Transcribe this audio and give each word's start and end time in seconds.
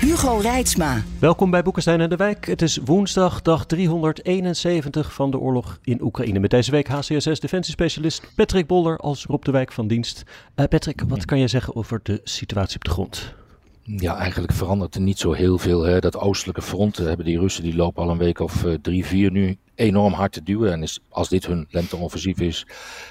Hugo 0.00 0.36
Reitsma. 0.36 1.02
Welkom 1.18 1.50
bij 1.50 1.62
Boekenstein 1.62 2.00
en 2.00 2.08
de 2.08 2.16
Wijk. 2.16 2.46
Het 2.46 2.62
is 2.62 2.78
woensdag, 2.84 3.42
dag 3.42 3.66
371 3.66 5.12
van 5.12 5.30
de 5.30 5.38
oorlog 5.38 5.78
in 5.82 6.02
Oekraïne. 6.02 6.38
Met 6.38 6.50
deze 6.50 6.70
week 6.70 6.88
HCSS 6.88 7.40
defensiespecialist 7.40 8.32
Patrick 8.34 8.66
Bolder 8.66 8.98
als 8.98 9.24
Rob 9.24 9.44
de 9.44 9.50
Wijk 9.50 9.72
van 9.72 9.86
dienst. 9.86 10.22
Uh, 10.56 10.66
Patrick, 10.66 11.02
wat 11.08 11.24
kan 11.24 11.38
je 11.38 11.48
zeggen 11.48 11.76
over 11.76 12.00
de 12.02 12.20
situatie 12.24 12.76
op 12.76 12.84
de 12.84 12.90
grond? 12.90 13.34
Ja, 13.82 14.16
eigenlijk 14.16 14.52
verandert 14.52 14.94
er 14.94 15.00
niet 15.00 15.18
zo 15.18 15.32
heel 15.32 15.58
veel. 15.58 15.82
Hè. 15.82 15.98
Dat 15.98 16.16
oostelijke 16.16 16.62
front 16.62 16.96
hebben 16.96 17.26
die 17.26 17.38
Russen, 17.38 17.62
die 17.62 17.76
lopen 17.76 18.02
al 18.02 18.10
een 18.10 18.18
week 18.18 18.38
of 18.38 18.64
uh, 18.64 18.74
drie, 18.74 19.06
vier 19.06 19.30
nu 19.30 19.58
enorm 19.74 20.12
hard 20.12 20.32
te 20.32 20.42
duwen. 20.42 20.72
En 20.72 20.82
is, 20.82 21.00
als 21.08 21.28
dit 21.28 21.46
hun 21.46 21.66
lenteoffensief 21.70 22.40
is, 22.40 22.66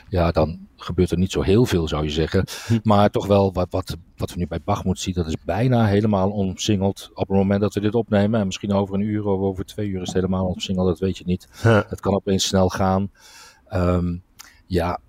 ja, 0.09 0.32
dan 0.32 0.68
gebeurt 0.76 1.12
er 1.12 1.18
niet 1.18 1.32
zo 1.32 1.42
heel 1.42 1.66
veel, 1.66 1.88
zou 1.88 2.04
je 2.04 2.09
zeggen. 2.09 2.45
Hm. 2.68 2.80
Maar 2.84 3.09
toch 3.09 3.28
wel 3.28 3.54
wat, 3.54 3.68
wat, 3.70 3.98
wat 4.18 4.32
we 4.32 4.40
nu 4.40 4.48
bij 4.48 4.62
Bachmoed 4.64 5.00
zien, 5.00 5.14
dat 5.14 5.28
is 5.28 5.36
bijna 5.45 5.86
helemaal 5.86 6.30
omsingeld 6.30 7.09
op 7.14 7.28
het 7.28 7.38
moment 7.38 7.62
dat 7.62 7.73
we 7.73 7.80
dit 7.80 7.95
opnemen. 7.95 8.40
En 8.40 8.45
misschien 8.45 8.73
over 8.73 8.95
een 8.95 9.02
uur 9.02 9.26
of 9.26 9.40
over 9.40 9.66
twee 9.66 9.88
uur 9.88 10.02
is 10.02 10.08
het 10.08 10.16
helemaal 10.16 10.45
omsingeld, 10.45 10.88
dat 10.88 11.00
weet 11.00 11.17
je 11.17 11.23
niet. 11.26 11.48
Het 11.64 12.00
kan 12.00 12.14
opeens 12.14 12.48
snel 12.48 12.70
gaan. 12.70 13.12
Um, 13.73 14.23
ja, 14.66 15.00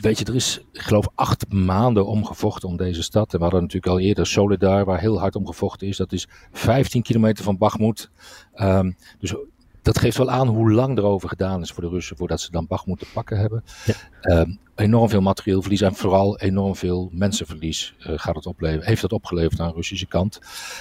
Weet 0.00 0.18
je, 0.18 0.24
er 0.24 0.34
is, 0.34 0.60
ik 0.72 0.80
geloof, 0.80 1.08
acht 1.14 1.52
maanden 1.52 2.06
omgevochten 2.06 2.68
om 2.68 2.76
deze 2.76 3.02
stad. 3.02 3.32
En 3.32 3.38
we 3.38 3.44
hadden 3.44 3.62
natuurlijk 3.62 3.92
al 3.92 4.00
eerder 4.00 4.26
Solidar, 4.26 4.84
waar 4.84 5.00
heel 5.00 5.18
hard 5.18 5.36
om 5.36 5.46
gevochten 5.46 5.86
is. 5.86 5.96
Dat 5.96 6.12
is 6.12 6.28
15 6.52 7.02
kilometer 7.02 7.44
van 7.44 7.58
Bachmoed. 7.58 8.10
Um, 8.54 8.96
dus 9.18 9.34
dat 9.82 9.98
geeft 9.98 10.16
wel 10.16 10.30
aan 10.30 10.48
hoe 10.48 10.72
lang 10.72 10.98
erover 10.98 11.28
gedaan 11.28 11.62
is 11.62 11.70
voor 11.70 11.82
de 11.82 11.88
Russen 11.88 12.16
voordat 12.16 12.40
ze 12.40 12.50
dan 12.50 12.66
Bachmoed 12.66 12.98
te 12.98 13.06
pakken 13.12 13.38
hebben. 13.38 13.64
Ja. 13.84 14.40
Um, 14.40 14.58
enorm 14.74 15.08
veel 15.08 15.20
materieel 15.20 15.60
verlies 15.60 15.80
en 15.80 15.94
vooral 15.94 16.38
enorm 16.38 16.76
veel 16.76 17.10
mensenverlies 17.12 17.94
uh, 17.98 18.12
gaat 18.16 18.34
het 18.34 18.46
opleveren, 18.46 18.86
heeft 18.86 19.02
het 19.02 19.12
opgeleverd 19.12 19.60
aan 19.60 19.68
de 19.68 19.74
Russische 19.74 20.06
kant. 20.06 20.40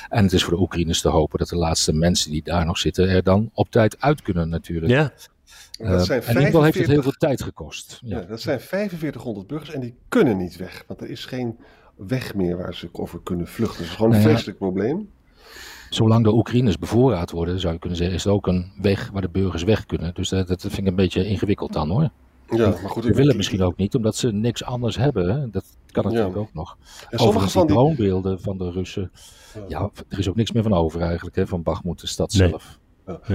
En 0.09 0.23
het 0.23 0.33
is 0.33 0.43
voor 0.43 0.53
de 0.53 0.61
Oekraïners 0.61 1.01
te 1.01 1.09
hopen 1.09 1.39
dat 1.39 1.47
de 1.47 1.55
laatste 1.55 1.93
mensen 1.93 2.31
die 2.31 2.43
daar 2.43 2.65
nog 2.65 2.77
zitten 2.77 3.09
er 3.09 3.23
dan 3.23 3.49
op 3.53 3.71
tijd 3.71 4.01
uit 4.01 4.21
kunnen 4.21 4.49
natuurlijk. 4.49 4.91
Ja. 4.91 5.13
Dat 5.83 6.05
zijn 6.05 6.23
45... 6.23 6.27
En 6.27 6.33
in 6.33 6.37
ieder 6.37 6.45
geval 6.45 6.63
heeft 6.63 6.77
het 6.77 6.87
heel 6.87 7.01
veel 7.01 7.29
tijd 7.29 7.43
gekost. 7.43 7.99
Ja. 8.05 8.19
ja. 8.19 8.25
dat 8.25 8.41
zijn 8.41 8.59
4500 8.59 9.47
burgers 9.47 9.71
en 9.71 9.79
die 9.79 9.95
kunnen 10.09 10.37
niet 10.37 10.57
weg. 10.57 10.83
Want 10.87 11.01
er 11.01 11.09
is 11.09 11.25
geen 11.25 11.57
weg 11.95 12.35
meer 12.35 12.57
waar 12.57 12.75
ze 12.75 12.89
over 12.91 13.19
kunnen 13.23 13.47
vluchten. 13.47 13.77
Dat 13.77 13.87
is 13.87 13.95
gewoon 13.95 14.11
een 14.11 14.17
nou 14.17 14.27
ja, 14.29 14.33
vreselijk 14.33 14.57
probleem. 14.57 15.09
Zolang 15.89 16.23
de 16.23 16.33
Oekraïners 16.33 16.77
bevoorraad 16.77 17.31
worden, 17.31 17.59
zou 17.59 17.73
je 17.73 17.79
kunnen 17.79 17.97
zeggen, 17.97 18.15
is 18.15 18.23
het 18.23 18.33
ook 18.33 18.47
een 18.47 18.71
weg 18.81 19.09
waar 19.09 19.21
de 19.21 19.29
burgers 19.29 19.63
weg 19.63 19.85
kunnen. 19.85 20.13
Dus 20.13 20.29
dat, 20.29 20.47
dat 20.47 20.61
vind 20.61 20.77
ik 20.77 20.85
een 20.85 20.95
beetje 20.95 21.25
ingewikkeld 21.25 21.73
dan 21.73 21.89
hoor. 21.89 22.09
Ja, 22.57 22.69
maar 22.69 22.89
goed, 22.89 23.03
Ze 23.03 23.13
willen 23.13 23.35
misschien 23.35 23.61
ook 23.61 23.77
niet, 23.77 23.95
omdat 23.95 24.15
ze 24.15 24.31
niks 24.31 24.63
anders 24.63 24.97
hebben. 24.97 25.29
Hè? 25.29 25.49
Dat 25.49 25.65
kan 25.91 26.03
natuurlijk 26.03 26.35
ja. 26.35 26.41
ook 26.41 26.53
nog. 26.53 26.77
En 27.09 27.19
Overigens, 27.19 27.53
die 27.53 27.65
droombeelden 27.65 28.41
van 28.41 28.57
de 28.57 28.71
Russen. 28.71 29.11
Ja, 29.67 29.89
er 30.09 30.19
is 30.19 30.29
ook 30.29 30.35
niks 30.35 30.51
meer 30.51 30.63
van 30.63 30.73
over 30.73 31.01
eigenlijk, 31.01 31.35
hè, 31.35 31.47
van 31.47 31.63
Bachmoed, 31.63 32.01
de 32.01 32.07
stad 32.07 32.33
nee. 32.33 32.49
zelf. 32.49 32.79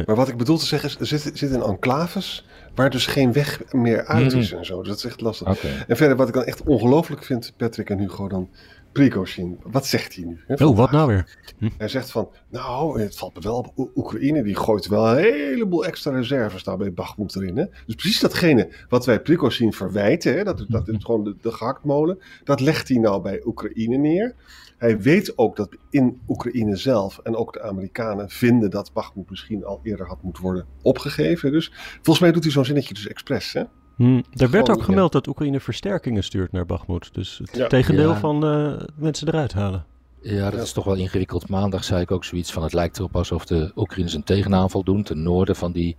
Maar 0.06 0.16
wat 0.16 0.28
ik 0.28 0.36
bedoel 0.36 0.58
te 0.58 0.66
zeggen 0.66 0.88
is, 0.88 0.96
er 0.98 1.06
zitten 1.06 1.38
zit 1.38 1.50
in 1.50 1.62
enclaves 1.62 2.46
waar 2.74 2.90
dus 2.90 3.06
geen 3.06 3.32
weg 3.32 3.72
meer 3.72 4.04
uit 4.04 4.32
is 4.32 4.52
mm. 4.52 4.58
en 4.58 4.64
zo. 4.64 4.78
Dus 4.78 4.88
dat 4.88 4.96
is 4.96 5.04
echt 5.04 5.20
lastig. 5.20 5.48
Okay. 5.48 5.84
En 5.86 5.96
verder, 5.96 6.16
wat 6.16 6.28
ik 6.28 6.34
dan 6.34 6.44
echt 6.44 6.62
ongelooflijk 6.62 7.24
vind, 7.24 7.52
Patrick 7.56 7.90
en 7.90 7.98
Hugo, 7.98 8.28
dan 8.28 8.48
Prigozhin. 8.96 9.58
Wat 9.62 9.86
zegt 9.86 10.14
hij 10.14 10.24
nu? 10.24 10.40
Hè, 10.46 10.64
oh, 10.64 10.76
wat 10.76 10.90
nou 10.90 11.08
weer? 11.08 11.36
Hm. 11.58 11.68
Hij 11.78 11.88
zegt 11.88 12.10
van, 12.10 12.28
nou, 12.50 13.00
het 13.00 13.16
valt 13.16 13.34
me 13.34 13.40
wel 13.40 13.56
op. 13.56 13.72
O 13.74 13.90
Oekraïne 13.94 14.42
die 14.42 14.56
gooit 14.56 14.86
wel 14.86 15.08
een 15.08 15.16
heleboel 15.16 15.84
extra 15.84 16.12
reserves 16.12 16.64
daar 16.64 16.76
bij 16.76 16.92
Bakhmut 16.92 17.36
erin. 17.36 17.56
Hè? 17.56 17.64
Dus 17.86 17.94
precies 17.94 18.20
datgene 18.20 18.68
wat 18.88 19.06
wij 19.06 19.20
Prigozhin 19.20 19.72
verwijten, 19.72 20.36
hè, 20.36 20.44
dat, 20.44 20.64
dat 20.68 20.88
is 20.88 21.04
gewoon 21.04 21.24
de, 21.24 21.36
de 21.40 21.52
gehaktmolen, 21.52 22.18
dat 22.44 22.60
legt 22.60 22.88
hij 22.88 22.98
nou 22.98 23.22
bij 23.22 23.42
Oekraïne 23.44 23.96
neer. 23.96 24.34
Hij 24.76 25.00
weet 25.00 25.38
ook 25.38 25.56
dat 25.56 25.76
in 25.90 26.20
Oekraïne 26.28 26.76
zelf 26.76 27.18
en 27.22 27.36
ook 27.36 27.52
de 27.52 27.62
Amerikanen 27.62 28.30
vinden 28.30 28.70
dat 28.70 28.92
Bakhmut 28.92 29.30
misschien 29.30 29.64
al 29.64 29.80
eerder 29.82 30.06
had 30.06 30.22
moeten 30.22 30.42
worden 30.42 30.66
opgegeven. 30.82 31.52
Dus 31.52 31.72
volgens 31.94 32.18
mij 32.18 32.32
doet 32.32 32.42
hij 32.42 32.52
zo'n 32.52 32.64
zinnetje 32.64 32.94
dus 32.94 33.08
expres. 33.08 33.52
Hè? 33.52 33.62
Hmm, 33.96 34.24
er 34.32 34.50
werd 34.50 34.70
ook 34.70 34.82
gemeld 34.82 35.12
dat 35.12 35.26
Oekraïne 35.26 35.60
versterkingen 35.60 36.24
stuurt 36.24 36.52
naar 36.52 36.66
Bakhmut. 36.66 37.14
Dus 37.14 37.38
het 37.38 37.56
ja. 37.56 37.66
tegendeel 37.66 38.10
ja. 38.10 38.18
van 38.18 38.44
uh, 38.44 38.80
mensen 38.96 39.28
eruit 39.28 39.52
halen. 39.52 39.84
Ja, 40.20 40.50
dat 40.50 40.62
is 40.62 40.72
toch 40.72 40.84
wel 40.84 40.94
ingewikkeld. 40.94 41.48
Maandag 41.48 41.84
zei 41.84 42.00
ik 42.00 42.10
ook 42.10 42.24
zoiets 42.24 42.52
van: 42.52 42.62
het 42.62 42.72
lijkt 42.72 42.98
erop 42.98 43.16
alsof 43.16 43.46
de 43.46 43.72
Oekraïners 43.76 44.14
een 44.14 44.24
tegenaanval 44.24 44.84
doen 44.84 45.02
ten 45.02 45.22
noorden 45.22 45.56
van 45.56 45.72
die 45.72 45.96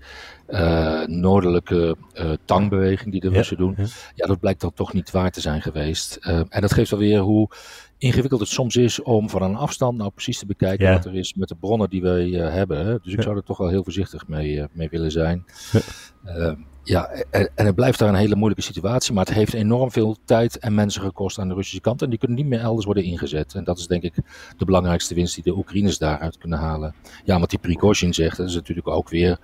uh, 0.49 1.05
noordelijke 1.05 1.95
uh, 2.13 2.31
tangbeweging 2.45 3.11
die 3.11 3.21
de 3.21 3.29
Russen 3.29 3.57
ja, 3.59 3.63
doen. 3.63 3.73
Ja. 3.77 3.85
ja. 4.15 4.25
dat 4.25 4.39
blijkt 4.39 4.61
dan 4.61 4.73
toch 4.73 4.93
niet 4.93 5.11
waar 5.11 5.31
te 5.31 5.41
zijn 5.41 5.61
geweest. 5.61 6.17
Uh, 6.21 6.41
en 6.49 6.61
dat 6.61 6.73
geeft 6.73 6.91
alweer 6.91 7.19
hoe 7.19 7.49
ingewikkeld 7.97 8.39
het 8.39 8.49
soms 8.49 8.75
is 8.75 9.01
om 9.01 9.29
van 9.29 9.41
een 9.41 9.55
afstand 9.55 9.97
nou 9.97 10.11
precies 10.11 10.39
te 10.39 10.45
bekijken 10.45 10.85
ja. 10.85 10.93
wat 10.93 11.05
er 11.05 11.15
is 11.15 11.33
met 11.33 11.47
de 11.47 11.55
bronnen 11.55 11.89
die 11.89 12.01
wij 12.01 12.29
hebben. 12.29 12.85
Hè. 12.85 12.99
Dus 13.01 13.13
ik 13.13 13.21
zou 13.21 13.35
er 13.35 13.43
toch 13.43 13.57
wel 13.57 13.69
heel 13.69 13.83
voorzichtig 13.83 14.27
mee, 14.27 14.65
mee 14.71 14.89
willen 14.89 15.11
zijn. 15.11 15.45
Ja, 16.87 17.09
en, 17.31 17.49
en 17.55 17.65
het 17.65 17.75
blijft 17.75 17.99
daar 17.99 18.09
een 18.09 18.15
hele 18.15 18.35
moeilijke 18.35 18.63
situatie, 18.63 19.13
maar 19.13 19.25
het 19.25 19.33
heeft 19.33 19.53
enorm 19.53 19.91
veel 19.91 20.17
tijd 20.25 20.59
en 20.59 20.75
mensen 20.75 21.01
gekost 21.01 21.39
aan 21.39 21.47
de 21.47 21.53
Russische 21.53 21.81
kant 21.81 22.01
en 22.01 22.09
die 22.09 22.19
kunnen 22.19 22.37
niet 22.37 22.45
meer 22.45 22.59
elders 22.59 22.85
worden 22.85 23.03
ingezet. 23.03 23.53
En 23.53 23.63
dat 23.63 23.77
is 23.77 23.87
denk 23.87 24.03
ik 24.03 24.13
de 24.57 24.65
belangrijkste 24.65 25.15
winst 25.15 25.35
die 25.35 25.43
de 25.43 25.57
Oekraïners 25.57 25.97
daaruit 25.97 26.37
kunnen 26.37 26.59
halen. 26.59 26.95
Ja, 27.23 27.39
wat 27.39 27.49
die 27.49 27.59
Prigozhin 27.59 28.13
zegt, 28.13 28.37
dat 28.37 28.47
is 28.47 28.55
natuurlijk 28.55 28.87
ook 28.87 29.09
weer 29.09 29.39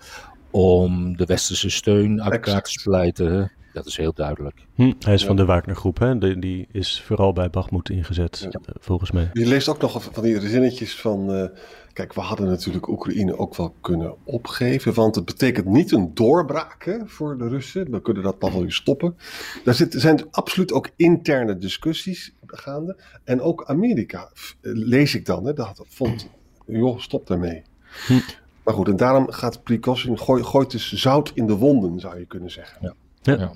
om 0.51 1.17
de 1.17 1.25
westerse 1.25 1.69
steun 1.69 2.23
uit 2.23 2.33
elkaar 2.33 2.61
te 2.61 2.71
splijten. 2.71 3.51
Dat 3.73 3.85
is 3.85 3.97
heel 3.97 4.13
duidelijk. 4.13 4.66
Hm, 4.75 4.94
hij 5.00 5.13
is 5.13 5.22
ja. 5.22 5.28
van 5.28 5.35
de 5.35 5.45
Wagner-groep, 5.45 6.00
hè? 6.00 6.17
Die, 6.17 6.39
die, 6.39 6.67
is 6.72 7.01
vooral 7.01 7.34
bij 7.34 7.50
Bachmoed 7.50 7.89
ingezet, 7.89 8.47
ja. 8.51 8.59
volgens 8.79 9.11
mij. 9.11 9.29
Je 9.34 9.45
leest 9.45 9.67
ook 9.67 9.81
nog 9.81 10.03
van 10.11 10.23
die 10.23 10.47
zinnetjes 10.47 11.00
van... 11.00 11.35
Uh, 11.35 11.45
kijk, 11.94 12.13
we 12.13 12.22
hadden 12.22 12.47
natuurlijk 12.47 12.88
Oekraïne 12.88 13.38
ook 13.38 13.56
wel 13.56 13.75
kunnen 13.81 14.16
opgeven... 14.23 14.94
want 14.94 15.16
het 15.16 15.25
betekent 15.25 15.66
niet 15.66 15.91
een 15.91 16.12
doorbraak 16.13 16.85
hè, 16.85 16.97
voor 17.06 17.38
de 17.38 17.47
Russen. 17.47 17.91
We 17.91 18.01
kunnen 18.01 18.23
dat 18.23 18.41
dan 18.41 18.51
wel 18.51 18.62
weer 18.62 18.72
stoppen. 18.72 19.17
Daar 19.63 19.73
zit, 19.73 19.95
zijn 19.97 20.31
absoluut 20.31 20.73
ook 20.73 20.89
interne 20.95 21.57
discussies 21.57 22.33
gaande. 22.45 22.97
En 23.23 23.41
ook 23.41 23.66
Amerika, 23.66 24.31
lees 24.62 25.16
ik 25.16 25.25
dan, 25.25 25.45
hè, 25.45 25.53
dat 25.53 25.85
vond... 25.88 26.29
joh, 26.66 27.00
stop 27.00 27.28
daarmee. 27.28 27.63
Hm. 28.07 28.19
Maar 28.63 28.73
goed, 28.73 28.88
en 28.88 28.95
daarom 28.95 29.31
gaat 29.31 29.63
Prigozhin 29.63 30.19
gooi, 30.19 30.44
gooit 30.44 30.72
dus 30.72 30.94
zout 30.94 31.31
in 31.33 31.47
de 31.47 31.56
wonden, 31.56 32.00
zou 32.00 32.19
je 32.19 32.25
kunnen 32.25 32.51
zeggen. 32.51 32.78
Ja. 32.81 32.94
Ja. 33.23 33.51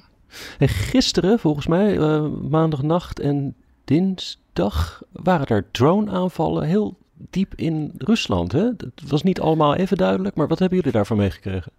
En 0.58 0.68
gisteren, 0.68 1.40
volgens 1.40 1.68
mij, 1.68 1.98
uh, 1.98 2.28
maandagnacht 2.50 3.20
en 3.20 3.56
dinsdag, 3.86 5.02
waren 5.12 5.48
er 5.48 5.66
drone-aanvallen 5.72 6.64
heel 6.64 6.98
diep 7.30 7.54
in 7.56 7.92
Rusland. 7.98 8.52
Hè? 8.52 8.76
Dat 8.76 8.92
was 9.08 9.24
niet 9.24 9.40
allemaal 9.40 9.76
even 9.76 9.98
duidelijk, 9.98 10.36
maar 10.36 10.48
wat 10.48 10.60
hebben 10.60 10.78
jullie 10.78 10.94
daarvan 10.94 11.18
meegekregen? 11.18 11.72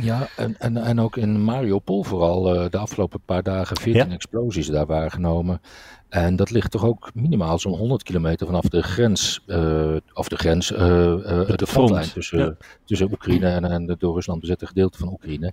Ja, 0.00 0.28
en, 0.36 0.56
en, 0.58 0.76
en 0.76 1.00
ook 1.00 1.16
in 1.16 1.44
Mariupol 1.44 2.02
vooral 2.02 2.54
uh, 2.54 2.70
de 2.70 2.78
afgelopen 2.78 3.20
paar 3.24 3.42
dagen 3.42 3.76
14 3.76 4.08
ja. 4.08 4.14
explosies 4.14 4.66
daar 4.66 4.86
waargenomen. 4.86 5.60
En 6.08 6.36
dat 6.36 6.50
ligt 6.50 6.70
toch 6.70 6.84
ook 6.84 7.10
minimaal 7.14 7.58
zo'n 7.58 7.76
100 7.76 8.02
kilometer 8.02 8.46
vanaf 8.46 8.64
de 8.68 8.82
grens, 8.82 9.42
uh, 9.46 9.96
of 10.14 10.28
de 10.28 10.36
grens, 10.36 10.70
uh, 10.70 10.78
uh, 10.78 11.48
de 11.56 11.66
frontlijn 11.66 12.10
tussen, 12.10 12.38
ja. 12.38 12.56
tussen 12.84 13.12
Oekraïne 13.12 13.48
en, 13.48 13.64
en 13.64 13.86
de 13.86 13.96
door 13.98 14.14
Rusland 14.14 14.40
bezette 14.40 14.66
gedeelte 14.66 14.98
van 14.98 15.12
Oekraïne. 15.12 15.52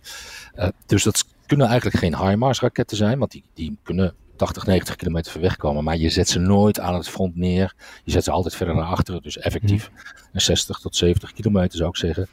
dus 0.85 1.03
dat 1.03 1.25
kunnen 1.53 1.71
eigenlijk 1.71 2.03
geen 2.03 2.27
HIMARS 2.27 2.59
raketten 2.59 2.97
zijn, 2.97 3.19
want 3.19 3.31
die, 3.31 3.43
die 3.53 3.77
kunnen 3.83 4.13
80, 4.35 4.65
90 4.65 4.95
kilometer 4.95 5.31
ver 5.31 5.41
weg 5.41 5.57
komen. 5.57 5.83
Maar 5.83 5.97
je 5.97 6.09
zet 6.09 6.29
ze 6.29 6.39
nooit 6.39 6.79
aan 6.79 6.93
het 6.93 7.09
front 7.09 7.35
neer. 7.35 7.73
Je 8.03 8.11
zet 8.11 8.23
ze 8.23 8.31
altijd 8.31 8.55
verder 8.55 8.75
naar 8.75 8.85
achteren. 8.85 9.21
Dus 9.21 9.37
effectief 9.37 9.91
mm. 9.91 10.39
60 10.39 10.79
tot 10.79 10.95
70 10.95 11.33
kilometer 11.33 11.77
zou 11.77 11.89
ik 11.89 11.97
zeggen. 11.97 12.27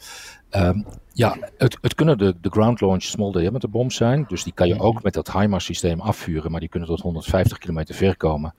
Um, 0.50 0.86
ja, 1.12 1.36
het, 1.58 1.78
het, 1.80 1.94
kunnen 1.94 2.18
de, 2.18 2.34
de 2.40 2.50
ground 2.50 2.80
launch 2.80 3.02
small 3.02 3.32
diameter 3.32 3.70
bombs 3.70 3.96
zijn. 3.96 4.24
Dus 4.28 4.44
die 4.44 4.52
kan 4.52 4.68
je 4.68 4.78
ook 4.78 5.02
met 5.02 5.14
dat 5.14 5.32
HIMARS 5.32 5.64
systeem 5.64 6.00
afvuren. 6.00 6.50
Maar 6.50 6.60
die 6.60 6.68
kunnen 6.68 6.88
tot 6.88 7.00
150 7.00 7.58
kilometer 7.58 7.94
ver 7.94 8.16
komen. 8.16 8.54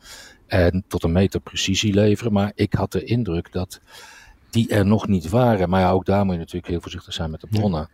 En 0.47 0.83
tot 0.87 1.03
een 1.03 1.11
meter 1.11 1.39
precisie 1.39 1.93
leveren. 1.93 2.33
Maar 2.33 2.51
ik 2.55 2.73
had 2.73 2.91
de 2.91 3.03
indruk 3.03 3.51
dat 3.51 3.81
die 4.49 4.69
er 4.69 4.85
nog 4.85 5.07
niet 5.07 5.29
waren. 5.29 5.69
Maar 5.69 5.81
ja, 5.81 5.91
ook 5.91 6.05
daar 6.05 6.25
moet 6.25 6.33
je 6.33 6.39
natuurlijk 6.39 6.67
heel 6.67 6.81
voorzichtig 6.81 7.13
zijn 7.13 7.31
met 7.31 7.41
de 7.41 7.47
bronnen. 7.47 7.89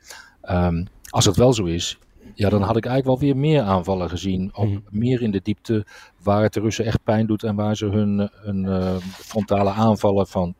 Um, 0.49 0.87
als 1.09 1.25
het 1.25 1.35
wel 1.35 1.53
zo 1.53 1.63
is, 1.63 1.97
ja, 2.37 2.49
dan 2.49 2.61
had 2.61 2.77
ik 2.77 2.85
eigenlijk 2.85 3.19
wel 3.19 3.29
weer 3.29 3.37
meer 3.37 3.61
aanvallen 3.61 4.09
gezien. 4.09 4.51
Op, 4.53 4.67
mm. 4.67 4.83
Meer 4.89 5.21
in 5.21 5.31
de 5.31 5.41
diepte 5.43 5.85
waar 6.23 6.41
het 6.41 6.53
de 6.53 6.59
Russen 6.59 6.85
echt 6.85 7.03
pijn 7.03 7.25
doet 7.27 7.43
en 7.43 7.55
waar 7.55 7.75
ze 7.75 7.85
hun, 7.85 8.29
hun 8.31 8.63
uh, 8.63 8.95
frontale 8.97 9.69
aanvallen 9.69 10.27
van 10.27 10.55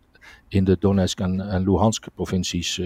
in 0.48 0.64
de 0.64 0.78
Donetsk 0.80 1.20
en, 1.20 1.42
en 1.42 1.64
Luhansk 1.64 2.08
provincies 2.16 2.82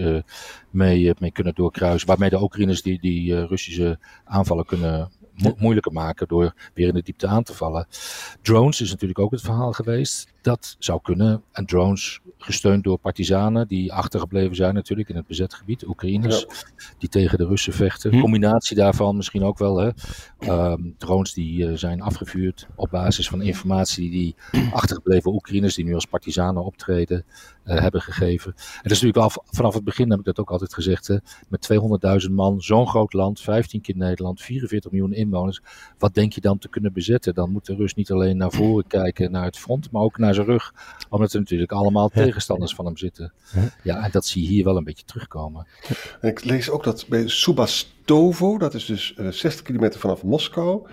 mee, 0.70 1.14
mee 1.18 1.32
kunnen 1.32 1.54
doorkruisen. 1.54 2.08
Waarmee 2.08 2.30
de 2.30 2.42
Oekraïners 2.42 2.82
die, 2.82 3.00
die 3.00 3.46
Russische 3.46 3.98
aanvallen 4.24 4.64
kunnen 4.64 5.10
moeilijker 5.58 5.92
maken 5.92 6.28
door 6.28 6.54
weer 6.74 6.88
in 6.88 6.94
de 6.94 7.02
diepte 7.02 7.26
aan 7.26 7.42
te 7.42 7.54
vallen. 7.54 7.86
Drones 8.42 8.80
is 8.80 8.90
natuurlijk 8.90 9.18
ook 9.18 9.30
het 9.30 9.40
verhaal 9.40 9.72
geweest. 9.72 10.32
Dat 10.42 10.76
zou 10.78 11.00
kunnen. 11.02 11.42
En 11.52 11.66
drones 11.66 12.20
gesteund 12.38 12.84
door 12.84 12.98
partizanen 12.98 13.68
die 13.68 13.92
achtergebleven 13.92 14.56
zijn 14.56 14.74
natuurlijk 14.74 15.08
in 15.08 15.16
het 15.16 15.26
bezet 15.26 15.54
gebied. 15.54 15.86
Oekraïners 15.86 16.46
die 16.98 17.08
tegen 17.08 17.38
de 17.38 17.46
Russen 17.46 17.72
vechten. 17.72 18.12
Hm. 18.12 18.20
Combinatie 18.20 18.76
daarvan 18.76 19.16
misschien 19.16 19.42
ook 19.42 19.58
wel. 19.58 19.76
Hè. 19.76 19.90
Ehm, 20.38 20.80
drones 20.98 21.32
die 21.32 21.66
uh, 21.66 21.76
zijn 21.76 22.00
afgevuurd 22.00 22.66
op 22.74 22.90
basis 22.90 23.28
van 23.28 23.42
informatie 23.42 24.10
die 24.10 24.34
achtergebleven 24.72 25.32
Oekraïners 25.32 25.74
die 25.74 25.84
nu 25.84 25.94
als 25.94 26.06
partizanen 26.06 26.64
optreden 26.64 27.24
hebben 27.64 28.00
gegeven. 28.00 28.52
En 28.56 28.82
dat 28.82 28.92
is 28.92 29.02
natuurlijk 29.02 29.36
al 29.36 29.44
vanaf 29.50 29.74
het 29.74 29.84
begin 29.84 30.10
heb 30.10 30.18
ik 30.18 30.24
dat 30.24 30.38
ook 30.38 30.50
altijd 30.50 30.74
gezegd. 30.74 31.06
Hè, 31.06 31.16
met 31.48 31.68
200.000 32.26 32.30
man, 32.30 32.60
zo'n 32.60 32.88
groot 32.88 33.12
land, 33.12 33.40
15 33.40 33.80
keer 33.80 33.96
Nederland, 33.96 34.40
44 34.40 34.90
miljoen 34.90 35.12
inwoners. 35.12 35.60
Wat 35.98 36.14
denk 36.14 36.32
je 36.32 36.40
dan 36.40 36.58
te 36.58 36.68
kunnen 36.68 36.92
bezetten? 36.92 37.34
Dan 37.34 37.50
moet 37.50 37.66
de 37.66 37.74
Rus 37.74 37.94
niet 37.94 38.10
alleen 38.10 38.36
naar 38.36 38.50
voren 38.50 38.86
kijken, 38.86 39.30
naar 39.30 39.44
het 39.44 39.58
front, 39.58 39.90
maar 39.90 40.02
ook 40.02 40.18
naar 40.18 40.34
zijn 40.34 40.46
rug. 40.46 40.74
Omdat 41.08 41.32
er 41.32 41.40
natuurlijk 41.40 41.72
allemaal 41.72 42.08
tegenstanders 42.08 42.74
van 42.74 42.84
hem 42.84 42.96
zitten. 42.96 43.32
Ja, 43.82 44.04
en 44.04 44.10
dat 44.10 44.26
zie 44.26 44.42
je 44.42 44.48
hier 44.48 44.64
wel 44.64 44.76
een 44.76 44.84
beetje 44.84 45.04
terugkomen. 45.04 45.66
En 46.20 46.28
ik 46.28 46.44
lees 46.44 46.70
ook 46.70 46.84
dat 46.84 47.06
bij 47.08 47.28
Subastovo, 47.28 48.58
dat 48.58 48.74
is 48.74 48.84
dus 48.84 49.14
uh, 49.18 49.28
60 49.28 49.62
kilometer 49.62 50.00
vanaf 50.00 50.22
Moskou. 50.22 50.86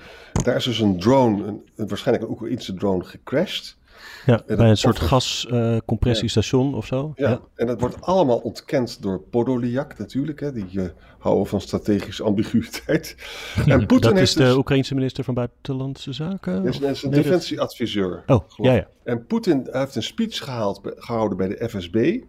Daar 0.44 0.56
is 0.56 0.64
dus 0.64 0.80
een 0.80 1.00
drone, 1.00 1.48
een, 1.48 1.62
een 1.76 1.88
waarschijnlijk 1.88 2.28
een 2.28 2.34
Oekraïnse 2.34 2.74
drone, 2.74 3.04
gecrashed. 3.04 3.78
Ja, 4.26 4.44
bij 4.48 4.70
een 4.70 4.78
soort 4.78 5.00
gascompressiestation 5.00 6.70
uh, 6.70 6.76
of 6.76 6.86
zo. 6.86 7.14
Ja, 7.16 7.30
ja, 7.30 7.42
en 7.56 7.68
dat 7.68 7.80
wordt 7.80 8.02
allemaal 8.02 8.38
ontkend 8.38 9.02
door 9.02 9.22
Podolyak 9.22 9.98
natuurlijk. 9.98 10.40
Hè, 10.40 10.52
die 10.52 10.68
uh, 10.72 10.84
houden 11.20 11.48
van 11.48 11.62
strategische 11.62 12.24
ambiguïteit. 12.24 13.16
En 13.66 13.86
Poetin 13.86 14.10
dat 14.10 14.20
is 14.20 14.34
de 14.34 14.44
dus... 14.44 14.56
Oekraïnse 14.56 14.96
minister 14.96 15.24
van 15.24 15.34
Buitenlandse 15.34 16.14
Zaken? 16.14 16.64
Ja, 16.64 16.90
is 16.90 17.04
een 17.04 17.12
defensieadviseur. 17.12 18.24
Oh, 18.28 18.44
ja, 18.56 18.74
ja. 18.74 18.88
En 19.04 19.26
Poetin 19.26 19.68
heeft 19.72 19.96
een 19.96 20.04
speech 20.04 20.38
gehaald, 20.38 20.82
gehouden 20.84 21.38
bij 21.38 21.48
de 21.48 21.70
FSB. 21.70 22.22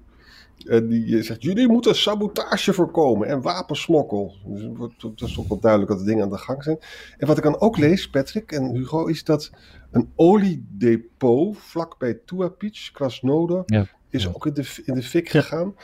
En 0.66 0.88
die 0.88 1.22
zegt, 1.22 1.42
jullie 1.42 1.68
moeten 1.68 1.96
sabotage 1.96 2.72
voorkomen 2.72 3.28
en 3.28 3.42
wapensmokkel. 3.42 4.34
Dus 4.44 4.62
dat 4.98 5.28
is 5.28 5.34
toch 5.34 5.48
wel 5.48 5.60
duidelijk 5.60 5.90
dat 5.90 6.00
de 6.00 6.06
dingen 6.06 6.24
aan 6.24 6.30
de 6.30 6.38
gang 6.38 6.62
zijn. 6.62 6.78
En 7.18 7.26
wat 7.26 7.36
ik 7.36 7.42
dan 7.42 7.60
ook 7.60 7.76
lees, 7.76 8.10
Patrick 8.10 8.52
en 8.52 8.74
Hugo, 8.74 9.06
is 9.06 9.24
dat 9.24 9.50
een 9.90 10.12
oliedepot 10.16 11.58
vlakbij 11.58 12.20
Tuapich, 12.24 12.90
Krasnodar, 12.90 13.62
ja. 13.66 13.86
is 14.10 14.34
ook 14.34 14.46
in 14.46 14.54
de, 14.54 14.82
in 14.84 14.94
de 14.94 15.02
fik 15.02 15.28
gegaan. 15.28 15.74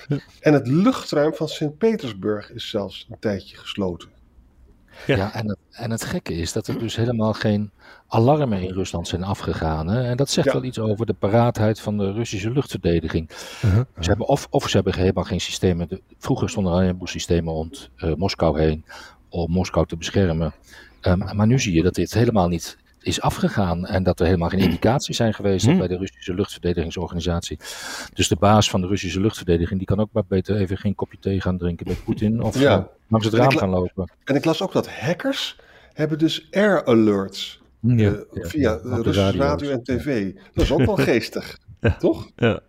En 0.40 0.52
het 0.52 0.67
luchtruim 0.67 1.34
van 1.34 1.49
Sint-Petersburg 1.49 2.52
is 2.52 2.70
zelfs 2.70 3.06
een 3.11 3.19
tijdje 3.19 3.56
gesloten. 3.56 4.15
Ja, 5.06 5.16
ja 5.16 5.34
en, 5.34 5.48
het, 5.48 5.58
en 5.70 5.90
het 5.90 6.04
gekke 6.04 6.34
is 6.34 6.52
dat 6.52 6.66
er 6.66 6.78
dus 6.78 6.96
helemaal 6.96 7.32
geen 7.32 7.70
alarmen 8.08 8.62
in 8.62 8.72
Rusland 8.72 9.08
zijn 9.08 9.25
afgegaan. 9.25 9.88
Hè? 9.88 10.02
En 10.02 10.16
dat 10.16 10.31
zegt 10.31 10.52
wel 10.52 10.64
iets 10.64 10.78
over 10.78 11.06
de 11.06 11.12
paraatheid 11.12 11.81
van 11.81 11.98
de 11.98 12.12
Russische 12.12 12.50
luchtverdediging. 12.50 13.31
Uh-huh. 13.64 13.84
Ze 14.00 14.08
hebben 14.08 14.28
of, 14.28 14.46
of 14.50 14.69
ze 14.69 14.76
hebben 14.76 14.94
helemaal 14.94 15.25
geen 15.25 15.40
systemen. 15.40 15.88
De, 15.88 16.02
vroeger 16.19 16.50
stonden 16.50 16.72
er 16.72 16.78
een 16.78 16.84
heleboel 16.84 17.08
systemen 17.08 17.52
rond 17.52 17.90
uh, 17.96 18.14
Moskou 18.14 18.60
heen 18.60 18.84
om 19.28 19.50
Moskou 19.50 19.87
te 19.87 19.96
beschermen. 19.96 20.54
Um, 21.02 21.37
maar 21.37 21.46
nu 21.46 21.60
zie 21.60 21.75
je 21.75 21.82
dat 21.82 21.94
dit 21.94 22.14
helemaal 22.14 22.49
niet 22.49 22.78
is 23.06 23.20
afgegaan 23.20 23.87
en 23.87 24.03
dat 24.03 24.20
er 24.20 24.26
helemaal 24.26 24.49
geen 24.49 24.61
indicaties 24.61 25.17
zijn 25.17 25.35
geweest 25.35 25.67
hm. 25.67 25.79
bij 25.79 25.88
de 25.88 25.97
Russische 25.97 26.35
luchtverdedigingsorganisatie. 26.35 27.58
Dus 28.14 28.29
de 28.29 28.37
baas 28.37 28.70
van 28.70 28.81
de 28.81 28.87
Russische 28.87 29.20
luchtverdediging 29.20 29.79
die 29.79 29.88
kan 29.88 30.00
ook 30.00 30.08
maar 30.12 30.25
beter 30.29 30.56
even 30.56 30.79
geen 30.79 30.94
kopje 30.94 31.19
thee 31.19 31.41
gaan 31.41 31.58
drinken 31.58 31.88
met 31.88 32.05
Poetin 32.05 32.43
of 32.43 32.58
ja. 32.58 32.79
uh, 32.79 32.85
langs 33.08 33.26
het 33.26 33.35
raam 33.35 33.56
gaan 33.56 33.69
lopen. 33.69 34.11
En 34.25 34.35
ik 34.35 34.44
las 34.44 34.62
ook 34.62 34.73
dat 34.73 34.88
hackers 34.88 35.58
hebben 35.93 36.19
dus 36.19 36.49
air 36.50 36.85
alerts 36.85 37.61
ja, 37.81 38.11
uh, 38.11 38.20
via 38.32 38.81
ja, 38.85 38.97
Russische 38.97 39.37
radio 39.37 39.70
en 39.70 39.82
tv. 39.82 40.35
Dat 40.55 40.64
is 40.64 40.73
ook 40.73 40.85
wel 40.85 40.97
geestig, 41.11 41.59
toch? 41.99 42.31
Ja. 42.37 42.61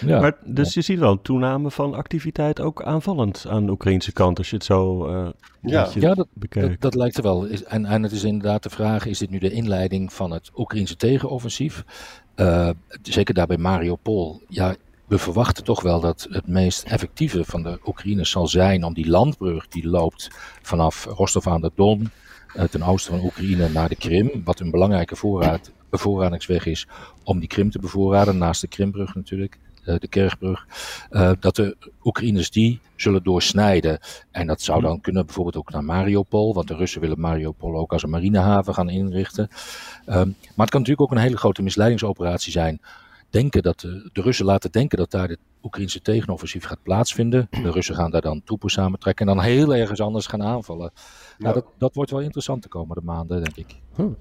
Ja. 0.00 0.20
Maar, 0.20 0.36
dus 0.44 0.74
je 0.74 0.80
ziet 0.80 0.98
wel 0.98 1.12
een 1.12 1.22
toename 1.22 1.70
van 1.70 1.94
activiteit 1.94 2.60
ook 2.60 2.82
aanvallend 2.82 3.46
aan 3.48 3.66
de 3.66 3.72
Oekraïnse 3.72 4.12
kant, 4.12 4.38
als 4.38 4.50
je 4.50 4.56
het 4.56 4.64
zo 4.64 5.08
uh, 5.08 5.28
ja. 5.60 5.88
ja, 5.94 6.14
dat, 6.14 6.28
bekijkt. 6.32 6.80
Dat, 6.80 6.94
lijkt 6.94 7.16
er 7.16 7.22
wel. 7.22 7.46
En, 7.48 7.84
en 7.84 8.02
het 8.02 8.12
is 8.12 8.24
inderdaad 8.24 8.62
de 8.62 8.70
vraag, 8.70 9.06
is 9.06 9.18
dit 9.18 9.30
nu 9.30 9.38
de 9.38 9.50
inleiding 9.50 10.12
van 10.12 10.30
het 10.30 10.50
Oekraïnse 10.56 10.96
tegenoffensief? 10.96 11.84
Uh, 12.36 12.70
zeker 13.02 13.34
daar 13.34 13.46
bij 13.46 13.56
Mariupol. 13.56 14.42
Ja, 14.48 14.74
we 15.06 15.18
verwachten 15.18 15.64
toch 15.64 15.82
wel 15.82 16.00
dat 16.00 16.26
het 16.30 16.46
meest 16.46 16.82
effectieve 16.82 17.44
van 17.44 17.62
de 17.62 17.78
Oekraïners 17.86 18.30
zal 18.30 18.46
zijn 18.46 18.84
om 18.84 18.94
die 18.94 19.08
landbrug 19.08 19.68
die 19.68 19.88
loopt 19.88 20.30
vanaf 20.62 21.04
Rostov 21.04 21.46
aan 21.46 21.60
de 21.60 21.72
Don, 21.74 22.10
uh, 22.56 22.62
ten 22.62 22.82
oosten 22.82 23.12
van 23.12 23.24
Oekraïne 23.24 23.68
naar 23.68 23.88
de 23.88 23.96
Krim, 23.96 24.30
wat 24.44 24.60
een 24.60 24.70
belangrijke 24.70 25.16
voorraad, 25.16 25.72
bevoorradingsweg 25.90 26.66
is 26.66 26.86
om 27.24 27.38
die 27.38 27.48
Krim 27.48 27.70
te 27.70 27.78
bevoorraden, 27.78 28.38
naast 28.38 28.60
de 28.60 28.68
Krimbrug 28.68 29.14
natuurlijk. 29.14 29.58
Eh, 29.88 29.98
de 29.98 30.08
Kerkbrug, 30.08 30.66
eh, 31.10 31.30
dat 31.40 31.56
de 31.56 31.76
Oekraïners 32.04 32.50
die 32.50 32.80
zullen 32.96 33.22
doorsnijden. 33.22 33.98
En 34.30 34.46
dat 34.46 34.60
zou 34.60 34.80
dan 34.80 35.00
kunnen 35.00 35.24
bijvoorbeeld 35.26 35.56
ook 35.56 35.70
naar 35.70 35.84
Mariupol, 35.84 36.54
want 36.54 36.68
de 36.68 36.74
Russen 36.74 37.00
willen 37.00 37.20
Mariupol 37.20 37.76
ook 37.76 37.92
als 37.92 38.02
een 38.02 38.10
marinehaven 38.10 38.74
gaan 38.74 38.88
inrichten. 38.88 39.48
Ehm, 40.06 40.26
maar 40.26 40.66
het 40.66 40.70
kan 40.70 40.80
natuurlijk 40.80 41.00
ook 41.00 41.10
een 41.10 41.22
hele 41.22 41.36
grote 41.36 41.62
misleidingsoperatie 41.62 42.52
zijn. 42.52 42.80
Denken 43.30 43.62
dat 43.62 43.80
de, 43.80 44.10
de 44.12 44.22
Russen 44.22 44.44
laten 44.44 44.72
denken 44.72 44.98
dat 44.98 45.10
daar 45.10 45.28
de 45.28 45.38
Oekraïnse 45.62 46.00
tegenoffensief 46.00 46.64
gaat 46.64 46.82
plaatsvinden. 46.82 47.48
De 47.50 47.70
Russen 47.70 47.94
gaan 47.94 48.10
daar 48.10 48.20
dan 48.20 48.42
troepen 48.44 48.70
samentrekken 48.70 49.28
en 49.28 49.34
dan 49.34 49.44
heel 49.44 49.74
ergens 49.74 50.00
anders 50.00 50.26
gaan 50.26 50.42
aanvallen. 50.42 50.92
Nou, 51.38 51.54
dat, 51.54 51.64
dat 51.78 51.94
wordt 51.94 52.10
wel 52.10 52.20
interessant 52.20 52.62
de 52.62 52.68
komende 52.68 53.02
maanden, 53.04 53.42
denk 53.42 53.56
ik. 53.56 53.76
Hm. 53.94 54.12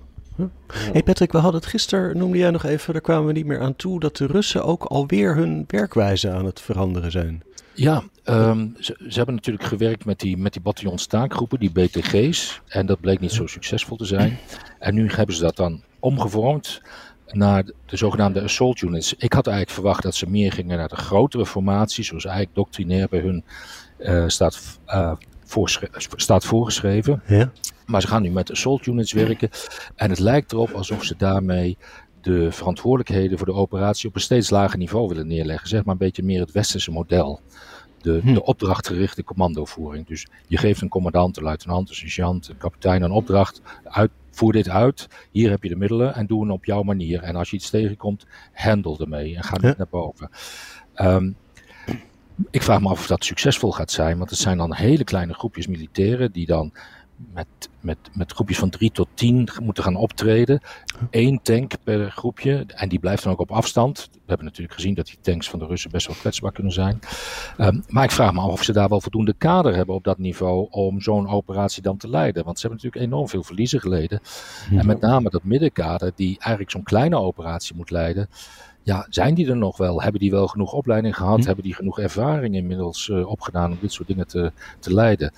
Hey 0.92 1.04
Patrick, 1.04 1.32
we 1.32 1.38
hadden 1.38 1.62
het 1.62 1.70
gisteren, 1.70 2.18
noemde 2.18 2.38
jij 2.38 2.52
nog 2.52 2.64
even, 2.64 2.94
daar 2.94 3.02
kwamen 3.02 3.28
we 3.28 3.34
niet 3.34 3.46
meer 3.46 3.60
aan 3.60 3.76
toe, 3.76 4.00
dat 4.00 4.18
de 4.18 4.26
Russen 4.26 4.64
ook 4.64 4.84
alweer 4.84 5.36
hun 5.36 5.64
werkwijze 5.68 6.32
aan 6.32 6.46
het 6.46 6.62
veranderen 6.62 7.12
zijn. 7.12 7.44
Ja, 7.74 8.04
um, 8.26 8.76
ze, 8.80 8.96
ze, 9.08 9.18
hebben 9.18 9.36
natuurlijk 9.36 9.66
gewerkt 9.66 10.06
met 10.06 10.20
die, 10.20 10.38
met 10.38 10.54
die 10.54 10.62
bataljonstaakgroepen, 10.62 11.60
die 11.60 11.72
BTG's. 11.72 12.62
En 12.68 12.86
dat 12.86 13.00
bleek 13.00 13.20
niet 13.20 13.32
zo 13.32 13.48
succesvol 13.48 13.98
te 13.98 14.06
zijn. 14.06 14.38
En 14.80 14.94
nu 14.94 15.10
hebben 15.10 15.36
ze 15.36 15.42
dat 15.42 15.56
dan 15.56 15.82
omgevormd 16.00 16.82
naar 17.28 17.64
de 17.86 17.98
zogenaamde 17.98 18.42
assault 18.42 18.82
units. 18.82 19.14
Ik 19.14 19.34
had 19.34 19.48
eigenlijk 19.48 19.76
verwacht 19.76 20.04
dat 20.04 20.16
ze 20.16 20.30
meer 20.30 20.52
gingen 20.52 20.78
naar 20.78 20.88
de 20.88 20.96
grotere 20.96 21.46
formaties, 21.46 22.08
zoals 22.08 22.26
eigenlijk 22.26 22.56
doctrinair 22.56 23.08
bij 23.10 23.20
hun 23.20 23.44
uh, 24.00 24.24
staat, 24.28 24.80
uh, 24.88 25.14
staat 26.16 26.46
voorgeschreven. 26.46 27.22
Ja. 27.28 27.52
Maar 27.88 28.02
ze 28.02 28.08
gaan 28.08 28.22
nu 28.22 28.30
met 28.30 28.52
assault 28.52 28.86
units 28.86 29.14
werken. 29.14 29.50
En 29.96 30.10
het 30.10 30.20
lijkt 30.20 30.52
erop 30.52 30.72
alsof 30.72 31.04
ze 31.04 31.16
daarmee 31.18 31.78
de 32.22 32.52
verantwoordelijkheden 32.52 33.38
voor 33.38 33.48
de 33.48 33.54
operatie 33.54 34.10
op 34.10 34.16
een 34.16 34.22
steeds 34.22 34.50
lager 34.50 34.78
niveau 34.78 35.08
willen 35.08 35.28
neerleggen. 35.28 35.68
Zeg 35.68 35.84
maar 35.84 35.94
een 35.94 36.00
beetje 36.00 36.24
meer 36.24 36.40
het 36.40 36.52
westerse 36.52 36.92
model. 36.92 37.42
De, 38.02 38.20
hm. 38.24 38.34
de 38.34 38.44
opdrachtgerichte 38.44 39.24
commandovoering. 39.24 40.08
Dus 40.08 40.28
je 40.48 40.58
geeft 40.58 40.82
een 40.82 40.90
commandant, 40.90 41.38
een 41.38 41.44
luitenant, 41.44 41.90
een 41.90 41.96
sergeant, 41.96 42.48
een 42.48 42.58
kapitein 42.58 43.02
een 43.02 43.12
opdracht. 43.12 43.62
Uit, 43.84 44.12
voer 44.32 44.52
dit 44.52 44.70
uit. 44.70 45.08
Hier 45.32 45.50
heb 45.50 45.64
je 45.64 45.70
de 45.70 45.76
middelen 45.76 46.16
en 46.16 46.26
doe 46.26 46.44
het 46.44 46.52
op 46.52 46.66
jouw 46.66 46.84
manier. 46.84 47.22
En 47.22 47.36
als 47.36 47.50
je 47.50 47.56
iets 47.56 47.70
tegenkomt, 47.70 48.26
handel 48.54 49.00
ermee 49.00 49.36
en 49.36 49.44
ga 49.44 49.58
niet 49.68 49.78
naar 49.78 49.88
boven. 49.90 50.30
Um, 50.96 51.36
ik 52.52 52.64
vraag 52.64 52.82
me 52.82 52.90
af 52.90 53.00
of 53.00 53.08
dat 53.08 53.26
succesvol 53.26 53.72
gaat 53.72 53.92
zijn, 53.92 54.18
want 54.18 54.30
het 54.30 54.40
zijn 54.40 54.58
dan 54.58 54.74
hele 54.74 55.04
kleine 55.04 55.34
groepjes 55.34 55.68
militairen 55.68 56.32
die 56.32 56.46
dan 56.46 56.72
met, 57.34 57.48
met, 57.80 57.98
met 58.14 58.32
groepjes 58.32 58.58
van 58.58 58.70
drie 58.70 58.92
tot 58.92 59.08
tien 59.14 59.50
moeten 59.64 59.84
gaan 59.84 59.96
optreden. 59.96 60.62
Eén 61.10 61.40
tank 61.42 61.74
per 61.84 62.12
groepje. 62.12 62.64
En 62.68 62.90
die 62.90 63.00
blijft 63.00 63.24
dan 63.24 63.32
ook 63.32 63.40
op 63.40 63.52
afstand. 63.52 64.10
We 64.12 64.20
hebben 64.26 64.46
natuurlijk 64.46 64.74
gezien 64.74 64.94
dat 64.94 65.06
die 65.06 65.18
tanks 65.22 65.50
van 65.50 65.60
de 65.60 65.66
Russen 65.66 65.92
best 65.92 66.08
wel 66.08 66.16
kwetsbaar 66.16 66.52
kunnen 66.52 66.74
zijn. 66.74 67.00
Um, 67.58 67.84
maar 67.88 68.04
ik 68.04 68.12
vraag 68.12 68.34
me 68.34 68.40
af 68.40 68.52
of 68.52 68.64
ze 68.64 68.74
daar 68.74 68.90
wel 68.90 69.02
voldoende 69.02 69.34
kader 69.38 69.76
hebben 69.76 69.96
op 69.96 70.04
dat 70.04 70.18
niveau 70.18 70.68
om 70.70 71.02
zo'n 71.02 71.30
operatie 71.30 71.82
dan 71.82 71.98
te 71.98 72.10
leiden. 72.10 72.44
Want 72.44 72.60
ze 72.60 72.68
hebben 72.68 72.84
natuurlijk 72.84 73.12
enorm 73.14 73.30
veel 73.30 73.44
verliezen 73.44 73.80
geleden. 73.80 74.22
En 74.72 74.86
met 74.86 75.00
name 75.00 75.30
dat 75.30 75.44
middenkader 75.44 76.12
die 76.16 76.36
eigenlijk 76.40 76.72
zo'n 76.72 76.84
kleine 76.84 77.18
operatie 77.18 77.76
moet 77.76 77.90
leiden 77.90 78.30
ja, 78.88 79.06
zijn 79.10 79.34
die 79.34 79.50
er 79.50 79.58
nog 79.58 79.78
wel? 79.78 80.02
Hebben 80.02 80.22
die 80.22 80.32
wel 80.32 80.48
genoeg 80.48 80.74
opleiding 80.74 81.16
gehad? 81.16 81.40
Hm. 81.40 81.46
Hebben 81.46 81.64
die 81.64 81.74
genoeg 81.74 82.00
ervaring 82.00 82.56
inmiddels 82.56 83.08
uh, 83.08 83.28
opgedaan 83.28 83.72
om 83.72 83.78
dit 83.82 83.92
soort 83.92 84.08
dingen 84.08 84.28
te, 84.28 84.52
te 84.80 84.94
leiden? 84.94 85.34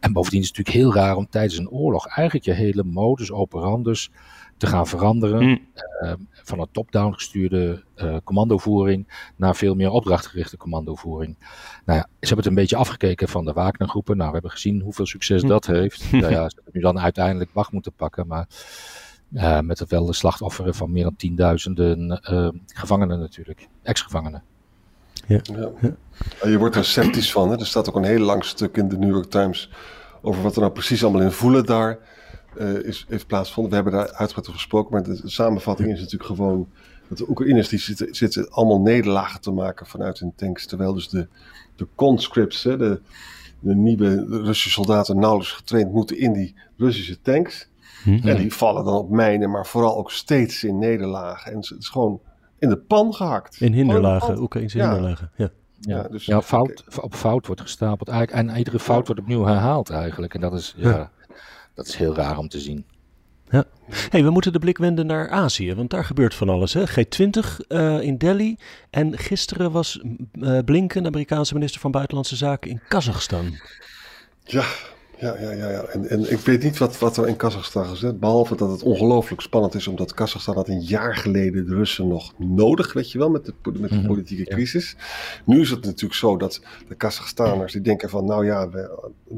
En 0.00 0.12
bovendien 0.12 0.40
is 0.40 0.48
het 0.48 0.56
natuurlijk 0.56 0.84
heel 0.84 1.02
raar 1.02 1.16
om 1.16 1.28
tijdens 1.30 1.58
een 1.58 1.70
oorlog 1.70 2.06
eigenlijk 2.06 2.46
je 2.46 2.52
hele 2.52 2.84
modus 2.84 3.32
operandus 3.32 4.10
te 4.56 4.66
gaan 4.66 4.86
veranderen. 4.86 5.42
Hm. 5.42 5.56
Uh, 6.02 6.12
van 6.32 6.60
een 6.60 6.68
top-down 6.72 7.12
gestuurde 7.12 7.84
uh, 7.96 8.16
commandovoering 8.24 9.30
naar 9.36 9.56
veel 9.56 9.74
meer 9.74 9.90
opdrachtgerichte 9.90 10.56
commandovoering. 10.56 11.36
Nou 11.84 11.98
ja, 11.98 12.04
ze 12.04 12.16
hebben 12.18 12.36
het 12.36 12.46
een 12.46 12.54
beetje 12.54 12.76
afgekeken 12.76 13.28
van 13.28 13.44
de 13.44 13.52
Wagner-groepen. 13.52 14.16
Nou, 14.16 14.28
we 14.28 14.34
hebben 14.34 14.52
gezien 14.52 14.80
hoeveel 14.80 15.06
succes 15.06 15.42
hm. 15.42 15.48
dat 15.48 15.66
heeft. 15.66 16.12
nou 16.12 16.32
ja, 16.32 16.48
ze 16.48 16.54
hebben 16.54 16.72
nu 16.72 16.80
dan 16.80 17.00
uiteindelijk 17.00 17.50
wacht 17.52 17.72
moeten 17.72 17.92
pakken, 17.92 18.26
maar 18.26 18.46
uh, 19.32 19.60
met 19.60 19.84
wel 19.88 20.06
de 20.06 20.12
slachtofferen 20.12 20.74
van 20.74 20.92
meer 20.92 21.02
dan 21.02 21.16
tienduizenden 21.16 22.20
uh, 22.30 22.48
gevangenen 22.66 23.18
natuurlijk, 23.18 23.68
ex-gevangenen. 23.82 24.42
Ja. 25.26 25.40
ja. 25.80 25.96
Je 26.48 26.58
wordt 26.58 26.76
er 26.76 26.84
sceptisch 26.84 27.32
van. 27.32 27.50
Hè? 27.50 27.58
Er 27.58 27.66
staat 27.66 27.88
ook 27.88 27.94
een 27.96 28.04
heel 28.04 28.24
lang 28.24 28.44
stuk 28.44 28.76
in 28.76 28.88
de 28.88 28.98
New 28.98 29.10
York 29.10 29.30
Times 29.30 29.70
over 30.22 30.42
wat 30.42 30.54
er 30.54 30.60
nou 30.60 30.72
precies 30.72 31.04
allemaal 31.04 31.22
in 31.22 31.30
voelen 31.30 31.66
daar 31.66 31.98
uh, 32.58 32.84
is, 32.84 33.06
heeft 33.08 33.26
plaatsgevonden. 33.26 33.70
We 33.70 33.76
hebben 33.82 33.92
daar 33.92 34.12
uitgebreid 34.12 34.48
over 34.48 34.60
gesproken, 34.60 34.92
maar 34.92 35.02
de 35.02 35.20
samenvatting 35.24 35.92
is 35.92 35.98
natuurlijk 35.98 36.30
gewoon 36.30 36.68
dat 37.08 37.18
de 37.18 37.28
Oekraïners 37.28 37.68
die 37.68 37.78
zitten, 37.78 38.14
zitten 38.14 38.50
allemaal 38.50 38.80
nederlagen 38.80 39.40
te 39.40 39.50
maken 39.50 39.86
vanuit 39.86 40.18
hun 40.18 40.32
tanks, 40.36 40.66
terwijl 40.66 40.94
dus 40.94 41.08
de, 41.08 41.28
de 41.76 41.86
conscripts, 41.94 42.62
hè, 42.62 42.76
de, 42.76 43.00
de 43.60 43.74
nieuwe 43.74 44.24
Russische 44.28 44.70
soldaten 44.70 45.18
nauwelijks 45.18 45.52
getraind 45.52 45.92
moeten 45.92 46.18
in 46.18 46.32
die 46.32 46.54
Russische 46.76 47.20
tanks. 47.20 47.68
Hm. 48.02 48.28
En 48.28 48.36
die 48.36 48.54
vallen 48.54 48.84
dan 48.84 48.94
op 48.94 49.10
mijnen, 49.10 49.50
maar 49.50 49.66
vooral 49.66 49.96
ook 49.96 50.10
steeds 50.10 50.64
in 50.64 50.78
nederlagen. 50.78 51.52
En 51.52 51.58
het 51.58 51.74
is 51.78 51.88
gewoon 51.88 52.20
in 52.58 52.68
de 52.68 52.78
pan 52.78 53.14
gehakt. 53.14 53.60
In 53.60 53.72
hinderlagen, 53.72 54.40
Oekraïnse 54.40 54.78
ja. 54.78 54.84
hinderlagen, 54.92 55.30
ja. 55.36 55.50
Ja, 55.80 56.02
dus, 56.02 56.26
ja 56.26 56.42
fout, 56.42 56.84
op 57.00 57.14
fout 57.14 57.46
wordt 57.46 57.60
gestapeld 57.60 58.08
eigenlijk. 58.08 58.48
En 58.48 58.56
iedere 58.56 58.78
fout 58.78 59.06
wordt 59.06 59.20
opnieuw 59.20 59.44
herhaald 59.44 59.90
eigenlijk. 59.90 60.34
En 60.34 60.40
dat 60.40 60.52
is, 60.52 60.74
ja, 60.76 61.10
dat 61.74 61.86
is 61.86 61.96
heel 61.96 62.14
raar 62.14 62.38
om 62.38 62.48
te 62.48 62.60
zien. 62.60 62.84
Ja. 63.50 63.64
Hey, 64.10 64.22
we 64.24 64.30
moeten 64.30 64.52
de 64.52 64.58
blik 64.58 64.78
wenden 64.78 65.06
naar 65.06 65.30
Azië, 65.30 65.74
want 65.74 65.90
daar 65.90 66.04
gebeurt 66.04 66.34
van 66.34 66.48
alles. 66.48 66.72
Hè? 66.72 66.84
G20 66.88 67.66
uh, 67.68 68.00
in 68.02 68.18
Delhi. 68.18 68.56
En 68.90 69.18
gisteren 69.18 69.72
was 69.72 70.02
uh, 70.32 70.58
Blinken, 70.64 71.02
de 71.02 71.08
Amerikaanse 71.08 71.54
minister 71.54 71.80
van 71.80 71.90
Buitenlandse 71.90 72.36
Zaken, 72.36 72.70
in 72.70 72.80
Kazachstan. 72.88 73.58
Ja, 74.44 74.64
ja, 75.20 75.36
ja, 75.40 75.50
ja. 75.50 75.70
ja. 75.70 75.82
En, 75.82 76.08
en 76.08 76.32
ik 76.32 76.38
weet 76.38 76.62
niet 76.62 76.78
wat, 76.78 76.98
wat 76.98 77.16
er 77.16 77.28
in 77.28 77.36
Kazachstan 77.36 77.84
gezet. 77.84 78.20
Behalve 78.20 78.56
dat 78.56 78.70
het 78.70 78.82
ongelooflijk 78.82 79.42
spannend 79.42 79.74
is, 79.74 79.86
omdat 79.86 80.14
Kazachstan 80.14 80.54
had 80.54 80.68
een 80.68 80.82
jaar 80.82 81.16
geleden 81.16 81.66
de 81.66 81.74
Russen 81.74 82.08
nog 82.08 82.32
nodig, 82.36 82.92
weet 82.92 83.12
je 83.12 83.18
wel, 83.18 83.30
met 83.30 83.44
de, 83.44 83.54
met 83.62 83.90
de 83.90 83.96
mhm, 83.96 84.06
politieke 84.06 84.44
crisis. 84.44 84.96
Nu 85.44 85.60
is 85.60 85.70
het 85.70 85.84
natuurlijk 85.84 86.14
zo 86.14 86.36
dat 86.36 86.60
de 86.88 86.94
Kazachstaners 86.94 87.72
die 87.72 87.80
denken 87.80 88.10
van, 88.10 88.24
nou 88.24 88.44
ja, 88.44 88.70
wij, 88.70 88.88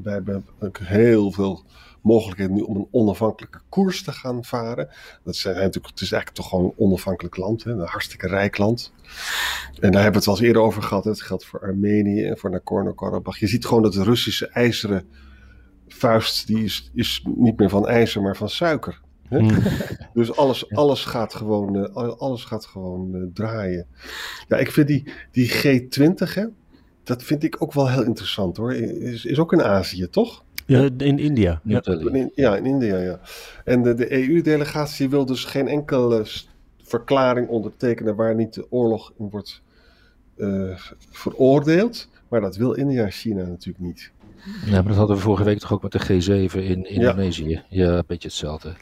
wij 0.02 0.12
hebben 0.12 0.44
heel 0.82 1.32
veel 1.32 1.62
mogelijkheden 2.02 2.54
nu 2.54 2.60
om 2.60 2.76
een 2.76 2.88
onafhankelijke 2.90 3.60
koers 3.68 4.02
te 4.02 4.12
gaan 4.12 4.44
varen. 4.44 4.88
Dat 5.24 5.36
zijn 5.36 5.54
natuurlijk, 5.54 5.86
het 5.86 6.00
is 6.00 6.12
eigenlijk 6.12 6.42
toch 6.42 6.48
gewoon 6.48 6.64
een 6.64 6.84
onafhankelijk 6.86 7.36
land, 7.36 7.64
hè, 7.64 7.70
een 7.70 7.86
hartstikke 7.86 8.26
rijk 8.26 8.58
land. 8.58 8.92
En 9.80 9.92
daar 9.92 10.02
hebben 10.02 10.12
we 10.12 10.18
het 10.18 10.26
al 10.26 10.34
eens 10.34 10.42
eerder 10.42 10.62
over 10.62 10.82
gehad. 10.82 11.04
Het 11.04 11.22
geldt 11.22 11.44
voor 11.44 11.60
Armenië 11.60 12.24
en 12.24 12.38
voor 12.38 12.50
Nagorno-Karabakh. 12.50 13.38
Je 13.38 13.46
ziet 13.46 13.66
gewoon 13.66 13.82
dat 13.82 13.92
de 13.92 14.02
Russische 14.02 14.46
ijzeren 14.46 15.04
vuist, 15.94 16.46
die 16.46 16.64
is, 16.64 16.90
is 16.94 17.22
niet 17.36 17.58
meer 17.58 17.68
van 17.68 17.88
ijzer, 17.88 18.22
maar 18.22 18.36
van 18.36 18.48
suiker. 18.48 19.00
Hè? 19.28 19.38
Hmm. 19.38 19.62
Dus 20.14 20.36
alles, 20.36 20.70
alles 20.70 21.04
gaat 21.04 21.34
gewoon, 21.34 21.76
uh, 21.76 22.08
alles 22.18 22.44
gaat 22.44 22.66
gewoon 22.66 23.14
uh, 23.14 23.22
draaien. 23.34 23.86
Ja, 24.48 24.56
ik 24.56 24.70
vind 24.70 24.86
die, 24.86 25.04
die 25.30 25.50
G20, 25.50 26.34
hè, 26.34 26.44
dat 27.04 27.22
vind 27.22 27.42
ik 27.42 27.62
ook 27.62 27.72
wel 27.72 27.90
heel 27.90 28.04
interessant 28.04 28.56
hoor. 28.56 28.74
Is, 28.74 29.24
is 29.24 29.38
ook 29.38 29.52
in 29.52 29.62
Azië, 29.62 30.08
toch? 30.08 30.44
Ja, 30.66 30.88
in 30.96 31.18
India. 31.18 31.60
Ja, 31.64 31.82
in, 31.84 32.32
ja, 32.34 32.56
in 32.56 32.66
India, 32.66 32.98
ja. 32.98 33.20
En 33.64 33.82
de, 33.82 33.94
de 33.94 34.12
EU-delegatie 34.12 35.10
wil 35.10 35.26
dus 35.26 35.44
geen 35.44 35.68
enkele 35.68 36.24
verklaring 36.82 37.48
ondertekenen 37.48 38.16
waar 38.16 38.34
niet 38.34 38.54
de 38.54 38.66
oorlog 38.70 39.12
in 39.18 39.30
wordt 39.30 39.62
uh, 40.36 40.78
veroordeeld. 41.10 42.08
Maar 42.28 42.40
dat 42.40 42.56
wil 42.56 42.72
India 42.72 43.04
en 43.04 43.10
China 43.10 43.42
natuurlijk 43.44 43.84
niet. 43.84 44.10
Ja, 44.64 44.72
maar 44.72 44.84
dat 44.84 44.96
hadden 44.96 45.16
we 45.16 45.22
vorige 45.22 45.44
week 45.44 45.58
toch 45.58 45.72
ook 45.72 45.82
met 45.82 45.92
de 45.92 46.48
G7 46.48 46.54
in 46.54 46.84
Indonesië. 46.84 47.62
Ja, 47.68 47.88
een 47.88 48.04
beetje 48.06 48.28
hetzelfde. 48.28 48.74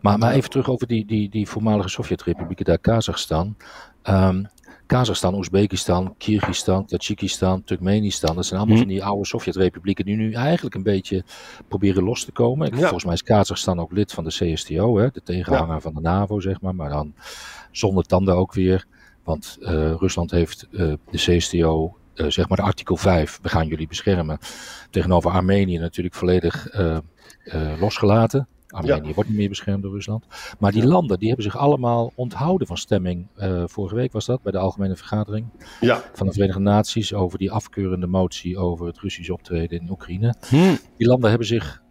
Maar, 0.00 0.18
maar 0.18 0.32
even 0.32 0.50
terug 0.50 0.70
over 0.70 0.86
die, 0.86 1.06
die, 1.06 1.28
die 1.28 1.48
voormalige 1.48 1.88
Sovjet-republieken, 1.88 2.64
daar 2.64 2.78
Kazachstan. 2.78 3.56
Um, 4.04 4.46
Kazachstan, 4.86 5.34
Oezbekistan, 5.34 6.14
Kyrgyzstan, 6.18 6.86
Tajikistan, 6.86 7.64
Turkmenistan. 7.64 8.34
Dat 8.34 8.46
zijn 8.46 8.60
allemaal 8.60 8.78
hm. 8.78 8.82
van 8.82 8.92
die 8.92 9.04
oude 9.04 9.26
Sovjet-republieken 9.26 10.04
die 10.04 10.16
nu 10.16 10.32
eigenlijk 10.32 10.74
een 10.74 10.82
beetje 10.82 11.24
proberen 11.68 12.02
los 12.02 12.24
te 12.24 12.32
komen. 12.32 12.74
Volgens 12.74 13.04
mij 13.04 13.14
is 13.14 13.22
Kazachstan 13.22 13.80
ook 13.80 13.92
lid 13.92 14.12
van 14.12 14.24
de 14.24 14.30
CSTO, 14.30 14.98
hè, 14.98 15.08
de 15.12 15.22
tegenhanger 15.22 15.80
van 15.80 15.94
de 15.94 16.00
NAVO, 16.00 16.40
zeg 16.40 16.60
maar. 16.60 16.74
Maar 16.74 16.90
dan 16.90 17.14
zonder 17.70 18.04
tanden 18.04 18.36
ook 18.36 18.52
weer. 18.52 18.86
Want 19.24 19.56
uh, 19.60 19.68
Rusland 19.98 20.30
heeft 20.30 20.66
uh, 20.70 20.80
de 21.10 21.18
CSTO, 21.36 21.96
uh, 22.16 22.30
zeg 22.30 22.48
maar 22.48 22.60
artikel 22.62 22.96
5, 22.96 23.38
we 23.42 23.48
gaan 23.48 23.66
jullie 23.66 23.86
beschermen. 23.86 24.38
Tegenover 24.90 25.30
Armenië 25.30 25.78
natuurlijk 25.78 26.14
volledig 26.14 26.68
losgelaten. 27.80 28.48
Armenië 28.66 29.14
wordt 29.14 29.28
niet 29.28 29.38
meer 29.38 29.48
beschermd 29.48 29.82
door 29.82 29.92
Rusland. 29.92 30.24
Maar 30.58 30.72
die 30.72 30.86
landen 30.86 31.18
die 31.18 31.26
hebben 31.28 31.44
zich 31.44 31.56
allemaal 31.56 32.12
onthouden 32.14 32.66
van 32.66 32.76
stemming. 32.76 33.26
Vorige 33.64 33.94
week 33.94 34.12
was 34.12 34.26
dat 34.26 34.42
bij 34.42 34.52
de 34.52 34.58
Algemene 34.58 34.96
Vergadering 34.96 35.46
ja. 35.80 36.02
van 36.12 36.26
de 36.26 36.32
Verenigde 36.32 36.60
Naties 36.60 37.14
over 37.14 37.38
die 37.38 37.50
afkeurende 37.50 38.06
motie 38.06 38.58
over 38.58 38.86
het 38.86 38.98
Russisch 38.98 39.30
optreden 39.30 39.80
in 39.80 39.90
Oekraïne. 39.90 40.34
Hm. 40.48 40.76
Die 40.96 41.06
landen 41.06 41.28
hebben 41.28 41.48
zich 41.48 41.82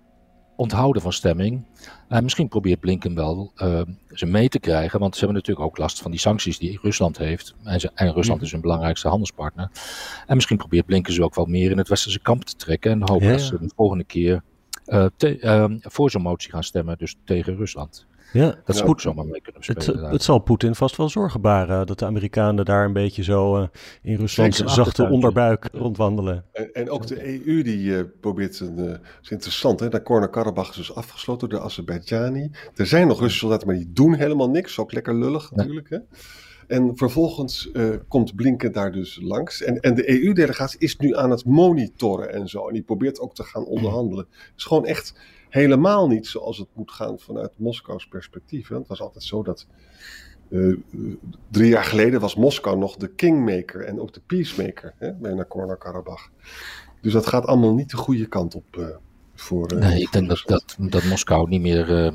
onthouden 0.56 1.02
van 1.02 1.14
stemming. 1.14 1.64
En 2.08 2.24
misschien 2.24 2.48
probeert 2.48 2.80
Blinken 2.80 3.16
wel 3.16 3.52
uh, 3.58 3.82
ze 4.12 4.26
mee 4.26 4.50
te 4.50 4.60
krijgen, 4.60 5.00
want 5.00 5.14
ze 5.14 5.20
hebben 5.20 5.38
natuurlijk 5.38 5.68
ook 5.68 5.78
last 5.78 6.02
van 6.02 6.12
die 6.12 6.20
sancties 6.20 6.58
die 6.58 6.80
Rusland 6.82 7.18
heeft. 7.18 7.56
En, 7.64 7.80
ze, 7.80 7.92
en 7.94 8.14
Rusland 8.14 8.42
is 8.42 8.52
hun 8.52 8.62
belangrijkste 8.62 9.08
handelspartner. 9.08 9.70
En 10.28 10.36
misschien 10.36 10.58
probeert 10.58 10.86
Blinken 10.86 11.14
ze 11.14 11.24
ook 11.24 11.36
wel 11.36 11.46
meer 11.46 11.72
in 11.72 11.78
het 11.78 11.88
westerse 11.88 12.20
kamp 12.20 12.44
te 12.44 12.56
trekken 12.56 12.92
en 12.92 13.10
hopen 13.10 13.28
dat 13.28 13.42
ze 13.42 13.58
de 13.60 13.72
volgende 13.76 14.04
keer 14.04 14.44
uh, 14.88 15.06
te, 15.18 15.40
uh, 15.42 15.66
voor 15.82 16.12
zo'n 16.12 16.22
motie 16.22 16.52
gaan 16.52 16.64
stemmen, 16.64 16.98
dus 16.98 17.16
tegen 17.24 17.56
Rusland. 17.56 18.06
Ja, 18.36 18.56
dat 18.66 18.76
zou 18.76 18.94
zomaar 19.00 19.26
mee 19.26 19.42
kunnen 19.42 19.64
spelen. 19.64 20.04
Het, 20.04 20.12
het, 20.12 20.24
zal 20.24 20.40
Poetin 20.40 20.76
vast 20.76 20.96
wel 20.96 21.10
zorgen 21.10 21.42
baren 21.42 21.88
dat 21.88 22.00
de 22.00 22.06
Amerikanen 22.06 22.66
daar 22.66 22.86
een 22.86 22.94
beetje 22.94 23.24
zo 23.24 23.58
uh, 23.58 23.68
in 24.02 24.16
Ruslands 24.16 24.64
zachte 24.64 25.10
onderbuik 25.10 25.68
rondwandelen. 25.72 26.46
En, 26.52 26.74
en, 26.74 26.90
ook 26.90 27.08
de 27.08 27.46
EU 27.48 27.62
die 27.62 28.06
probeert 28.06 28.60
een, 28.60 28.80
uh, 28.80 28.96
is 29.22 29.30
interessant 29.30 29.80
hè, 29.80 29.90
Nagorno-Karabakh 29.90 30.70
is 30.70 30.76
dus 30.76 30.96
afgesloten 30.96 31.50
door 31.50 31.60
de 31.60 31.66
Azerbeidjani. 31.66 32.52
Er 32.76 32.88
zijn 32.88 33.08
nog 33.08 33.20
Russische 33.20 33.40
soldaten, 33.40 33.68
maar 33.68 33.78
die 33.78 33.92
doen 33.94 34.14
helemaal 34.14 34.50
niks. 34.50 34.80
Ook 34.80 34.94
lekker 34.94 35.16
lullig 35.16 35.52
natuurlijk 35.52 35.90
hè. 35.90 35.98
En 36.68 36.98
vervolgens 36.98 37.70
uh, 37.74 37.96
komt 38.08 38.36
Blinken 38.36 38.72
daar 38.72 38.92
dus 38.92 39.20
langs. 39.22 39.62
En, 39.62 39.80
en 39.80 39.96
de 39.96 40.10
EU-delegatie 40.10 40.80
is 40.80 40.98
nu 40.98 41.16
aan 41.16 41.30
het 41.30 41.46
monitoren 41.46 42.34
en 42.34 42.48
zo. 42.48 42.68
En 42.68 42.74
die 42.74 42.84
probeert 42.84 43.20
ook 43.20 43.36
te 43.36 43.44
gaan 43.44 43.66
onderhandelen. 43.66 44.28
Het 44.30 44.54
is 44.58 44.64
gewoon 44.64 44.86
echt 44.86 45.14
helemaal 45.50 46.08
niet 46.08 46.28
zoals 46.28 46.58
het 46.58 46.68
moet 46.74 46.92
gaan 46.92 47.20
vanuit 47.20 47.52
Moskou's 47.58 48.08
perspectief. 48.08 48.68
Hè. 48.68 48.76
Het 48.76 48.88
was 48.88 49.02
altijd 49.02 49.24
zo 49.24 49.44
dat. 49.44 49.68
Uh, 50.50 50.78
drie 51.50 51.70
jaar 51.70 51.84
geleden 51.84 52.20
was 52.20 52.36
Moskou 52.36 52.78
nog 52.78 52.96
de 52.96 53.08
kingmaker 53.08 53.82
en 53.82 54.00
ook 54.00 54.14
de 54.14 54.22
peacemaker 54.26 54.94
hè, 54.98 55.14
bij 55.14 55.34
Nagorno-Karabakh. 55.34 56.30
Dus 57.02 57.14
dat 57.14 57.28
gaat 57.28 57.46
allemaal 57.46 57.74
niet 57.74 57.90
de 57.90 57.98
goede 57.98 58.26
kant 58.26 58.56
op. 58.56 59.00
Voor, 59.36 59.74
uh, 59.74 59.80
nee, 59.80 60.02
ik 60.02 60.12
denk 60.12 60.28
dat, 60.30 60.44
dat, 60.46 60.76
dat 60.80 61.04
Moskou 61.04 61.50
niet 61.50 61.62
meer 61.62 62.14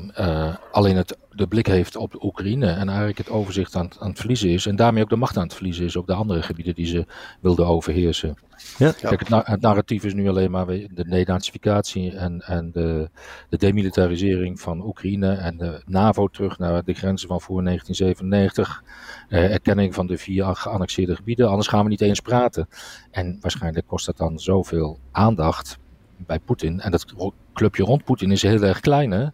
alleen 0.71 0.95
het 0.95 1.17
de 1.31 1.47
blik 1.47 1.67
heeft 1.67 1.95
op 1.95 2.11
de 2.11 2.23
Oekraïne 2.23 2.67
en 2.67 2.87
eigenlijk 2.87 3.17
het 3.17 3.29
overzicht 3.29 3.75
aan, 3.75 3.89
aan, 3.99 4.09
het 4.09 4.19
verliezen 4.19 4.49
is. 4.49 4.65
En 4.65 4.75
daarmee 4.75 5.03
ook 5.03 5.09
de 5.09 5.15
macht 5.15 5.37
aan 5.37 5.43
het 5.43 5.53
verliezen 5.53 5.85
is 5.85 5.95
op 5.95 6.07
de 6.07 6.13
andere 6.13 6.41
gebieden 6.41 6.75
die 6.75 6.85
ze 6.85 7.05
wilden 7.41 7.65
overheersen. 7.65 8.37
Ja. 8.77 8.91
Kijk, 8.91 9.19
het, 9.19 9.47
het, 9.47 9.61
narratief 9.61 10.03
is 10.03 10.13
nu 10.13 10.29
alleen 10.29 10.51
maar 10.51 10.65
de 10.65 11.05
denazificatie 11.09 12.15
en, 12.15 12.41
en 12.41 12.71
de, 12.71 13.09
de, 13.49 13.57
demilitarisering 13.57 14.59
van 14.59 14.85
Oekraïne 14.85 15.33
en 15.33 15.57
de 15.57 15.81
NAVO 15.85 16.27
terug 16.27 16.57
naar 16.57 16.83
de 16.83 16.93
grenzen 16.93 17.27
van 17.27 17.41
voor 17.41 17.63
1997. 17.63 18.83
Eh, 19.29 19.51
erkenning 19.51 19.93
van 19.93 20.07
de 20.07 20.17
vier 20.17 20.55
geannexeerde 20.55 21.15
gebieden, 21.15 21.49
anders 21.49 21.67
gaan 21.67 21.83
we 21.83 21.89
niet 21.89 22.01
eens 22.01 22.19
praten. 22.19 22.67
En 23.11 23.37
waarschijnlijk 23.41 23.87
kost 23.87 24.05
dat 24.05 24.17
dan 24.17 24.39
zoveel 24.39 24.99
aandacht 25.11 25.79
bij 26.25 26.39
Poetin. 26.39 26.79
En 26.79 26.91
dat 26.91 27.05
clubje 27.53 27.83
rond 27.83 28.03
Poetin 28.03 28.31
is 28.31 28.41
heel 28.41 28.61
erg 28.61 28.79
klein, 28.79 29.11
hè? 29.11 29.25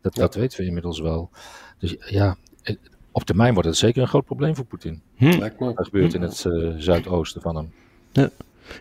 Dat, 0.00 0.14
dat 0.14 0.34
weten 0.34 0.60
we 0.60 0.66
inmiddels 0.66 1.00
wel. 1.00 1.30
Dus 1.78 1.96
ja, 1.98 2.36
op 3.12 3.24
termijn 3.24 3.52
wordt 3.52 3.68
het 3.68 3.78
zeker 3.78 4.02
een 4.02 4.08
groot 4.08 4.24
probleem 4.24 4.56
voor 4.56 4.64
Poetin. 4.64 5.02
Hm. 5.14 5.38
Dat 5.58 5.86
gebeurt 5.86 6.14
in 6.14 6.22
het 6.22 6.44
uh, 6.44 6.74
zuidoosten 6.76 7.42
van 7.42 7.56
hem. 7.56 7.72
Ja. 8.12 8.30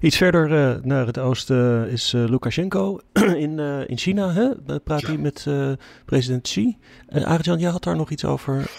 Iets 0.01 0.17
verder 0.17 0.51
uh, 0.51 0.83
naar 0.83 1.05
het 1.05 1.17
oosten 1.17 1.89
is 1.89 2.13
uh, 2.13 2.29
Lukashenko 2.29 2.99
in, 3.45 3.59
in 3.87 3.97
China. 3.97 4.31
Hè? 4.31 4.79
Praat 4.79 5.01
hij 5.01 5.17
met 5.17 5.47
president 6.05 6.41
Xi. 6.41 6.77
En 7.07 7.23
Arjan, 7.23 7.59
jij 7.59 7.71
had 7.71 7.83
daar 7.83 7.95
nog 7.95 8.09
iets 8.09 8.25
over 8.25 8.71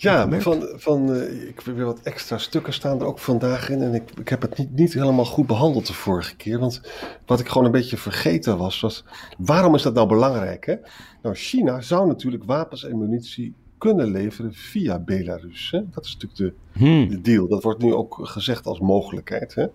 ja, 0.00 0.40
van, 0.40 0.68
van, 0.74 1.10
uh, 1.10 1.48
ik 1.48 1.60
heb 1.64 1.74
weer 1.74 1.84
wat 1.84 2.02
extra 2.02 2.38
stukken 2.38 2.72
staan 2.72 3.00
er 3.00 3.06
ook 3.06 3.18
vandaag 3.18 3.70
in. 3.70 3.82
En 3.82 3.94
ik, 3.94 4.10
ik 4.18 4.28
heb 4.28 4.42
het 4.42 4.58
niet, 4.58 4.74
niet 4.74 4.94
helemaal 4.94 5.24
goed 5.24 5.46
behandeld 5.46 5.86
de 5.86 5.92
vorige 5.92 6.36
keer. 6.36 6.58
Want 6.58 6.80
wat 7.26 7.40
ik 7.40 7.48
gewoon 7.48 7.66
een 7.66 7.72
beetje 7.72 7.96
vergeten 7.96 8.58
was, 8.58 8.80
was 8.80 9.04
waarom 9.38 9.74
is 9.74 9.82
dat 9.82 9.94
nou 9.94 10.08
belangrijk? 10.08 10.66
Hè? 10.66 10.74
Nou, 11.22 11.34
China 11.34 11.80
zou 11.80 12.06
natuurlijk 12.06 12.44
wapens 12.44 12.84
en 12.84 12.98
munitie 12.98 13.54
kunnen 13.78 14.10
leveren 14.10 14.54
via 14.54 14.98
Belarus. 14.98 15.70
Hè? 15.70 15.80
Dat 15.90 16.04
is 16.04 16.16
natuurlijk 16.18 16.56
de, 16.72 16.78
hmm. 16.78 17.08
de, 17.08 17.20
deal. 17.20 17.48
Dat 17.48 17.62
wordt 17.62 17.82
nu 17.82 17.94
ook 17.94 18.18
gezegd 18.20 18.66
als 18.66 18.80
mogelijkheid. 18.80 19.54
Hè? 19.54 19.66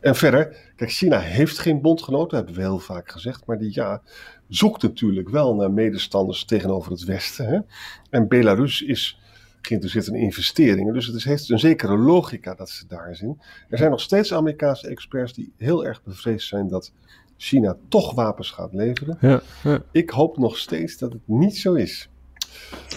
En 0.00 0.14
verder, 0.14 0.56
kijk, 0.76 0.90
China 0.90 1.18
heeft 1.18 1.58
geen 1.58 1.80
bondgenoten, 1.80 2.36
hebben 2.36 2.54
we 2.54 2.60
heel 2.60 2.78
vaak 2.78 3.10
gezegd. 3.10 3.46
Maar 3.46 3.58
die 3.58 3.74
ja, 3.74 4.02
zoekt 4.48 4.82
natuurlijk 4.82 5.28
wel 5.28 5.54
naar 5.54 5.70
medestanders 5.70 6.44
tegenover 6.44 6.92
het 6.92 7.04
Westen. 7.04 7.46
Hè? 7.46 7.58
En 8.10 8.28
Belarus 8.28 8.82
is 8.82 9.20
geïnteresseerd 9.62 10.06
in 10.06 10.14
investeringen. 10.14 10.94
Dus 10.94 11.06
het 11.06 11.16
is, 11.16 11.24
heeft 11.24 11.50
een 11.50 11.58
zekere 11.58 11.96
logica 11.96 12.54
dat 12.54 12.70
ze 12.70 12.86
daar 12.86 13.16
zien. 13.16 13.40
Er 13.68 13.78
zijn 13.78 13.90
nog 13.90 14.00
steeds 14.00 14.34
Amerikaanse 14.34 14.88
experts 14.88 15.32
die 15.32 15.52
heel 15.56 15.84
erg 15.84 16.02
bevreesd 16.02 16.48
zijn 16.48 16.68
dat 16.68 16.92
China 17.36 17.76
toch 17.88 18.14
wapens 18.14 18.50
gaat 18.50 18.72
leveren. 18.72 19.18
Ja, 19.20 19.40
ja. 19.62 19.82
Ik 19.92 20.10
hoop 20.10 20.38
nog 20.38 20.58
steeds 20.58 20.98
dat 20.98 21.12
het 21.12 21.22
niet 21.24 21.56
zo 21.56 21.74
is. 21.74 22.08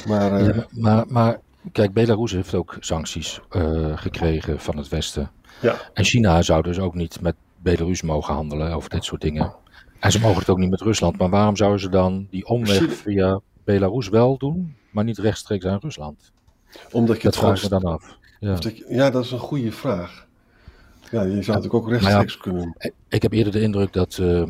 Maar, 0.08 0.42
uh, 0.42 0.56
ja, 0.56 0.66
maar, 0.72 1.06
maar 1.08 1.40
kijk, 1.72 1.94
Belarus 1.94 2.32
heeft 2.32 2.54
ook 2.54 2.78
sancties 2.80 3.40
uh, 3.52 3.98
gekregen 3.98 4.60
van 4.60 4.78
het 4.78 4.88
Westen. 4.88 5.32
Ja. 5.62 5.76
En 5.94 6.04
China 6.04 6.42
zou 6.42 6.64
dus 6.64 6.80
ook 6.80 6.96
niet 6.96 7.22
met 7.22 7.36
Belarus 7.58 8.02
mogen 8.02 8.34
handelen 8.34 8.74
over 8.74 8.90
dit 8.90 9.04
soort 9.04 9.22
dingen. 9.22 9.54
En 10.00 10.12
ze 10.12 10.20
mogen 10.20 10.40
het 10.40 10.50
ook 10.50 10.58
niet 10.58 10.70
met 10.70 10.82
Rusland. 10.82 11.18
Maar 11.18 11.30
waarom 11.30 11.56
zouden 11.56 11.80
ze 11.80 11.90
dan 11.90 12.28
die 12.30 12.46
omweg 12.46 12.94
via 12.94 13.40
Belarus 13.64 14.10
wel 14.10 14.38
doen, 14.38 14.76
maar 14.92 15.04
niet 15.04 15.18
rechtstreeks 15.18 15.66
aan 15.66 15.80
Rusland? 15.82 16.32
Omdat 16.92 17.16
je 17.16 17.24
dat 17.24 17.36
het 17.36 17.44
vraag 17.44 17.64
me 17.64 17.70
dan 17.70 17.84
af. 17.84 18.18
Ja. 18.40 18.58
Ja, 18.88 19.10
dat 19.10 19.24
is 19.24 19.32
een 19.32 19.40
goede 19.40 19.72
vraag. 19.72 20.28
Ja, 21.12 21.22
je 21.22 21.28
zou 21.28 21.36
het 21.36 21.48
natuurlijk 21.48 21.74
ook 21.74 21.90
rechtstreeks 21.90 22.34
ja, 22.34 22.40
kunnen. 22.40 22.76
Ik 23.10 23.22
heb 23.22 23.32
eerder 23.32 23.54
de 23.54 23.62
indruk 23.62 23.94
dat 23.94 24.18
uh, 24.18 24.44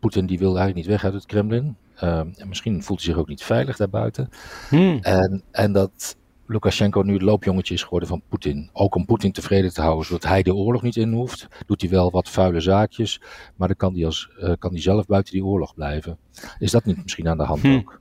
Poetin 0.00 0.26
die 0.26 0.38
wil 0.38 0.56
eigenlijk 0.56 0.76
niet 0.76 0.86
weg 0.86 1.04
uit 1.04 1.14
het 1.14 1.26
Kremlin. 1.26 1.76
Uh, 2.02 2.18
en 2.18 2.48
misschien 2.48 2.82
voelt 2.82 3.02
hij 3.02 3.08
zich 3.08 3.20
ook 3.20 3.28
niet 3.28 3.42
veilig 3.42 3.76
daarbuiten. 3.76 4.28
Hmm. 4.68 4.98
En, 5.02 5.42
en 5.50 5.72
dat 5.72 6.16
Lukashenko 6.46 7.02
nu 7.02 7.12
het 7.12 7.22
loopjongetje 7.22 7.74
is 7.74 7.82
geworden 7.82 8.08
van 8.08 8.22
Poetin. 8.28 8.70
Ook 8.72 8.94
om 8.94 9.04
Poetin 9.04 9.32
tevreden 9.32 9.74
te 9.74 9.80
houden, 9.80 10.06
zodat 10.06 10.24
hij 10.24 10.42
de 10.42 10.54
oorlog 10.54 10.82
niet 10.82 10.96
in 10.96 11.12
hoeft. 11.12 11.46
Doet 11.66 11.80
hij 11.80 11.90
wel 11.90 12.10
wat 12.10 12.28
vuile 12.28 12.60
zaakjes, 12.60 13.20
maar 13.56 13.68
dan 13.68 13.76
kan 13.76 13.94
hij, 13.94 14.04
als, 14.06 14.30
uh, 14.40 14.52
kan 14.58 14.72
hij 14.72 14.80
zelf 14.80 15.06
buiten 15.06 15.32
die 15.32 15.44
oorlog 15.44 15.74
blijven. 15.74 16.18
Is 16.58 16.70
dat 16.70 16.84
niet 16.84 17.02
misschien 17.02 17.28
aan 17.28 17.38
de 17.38 17.44
hand 17.44 17.60
Hmm. 17.60 17.76
ook? 17.76 18.00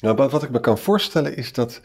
Nou, 0.00 0.28
wat 0.28 0.42
ik 0.42 0.50
me 0.50 0.60
kan 0.60 0.78
voorstellen 0.78 1.36
is 1.36 1.52
dat. 1.52 1.82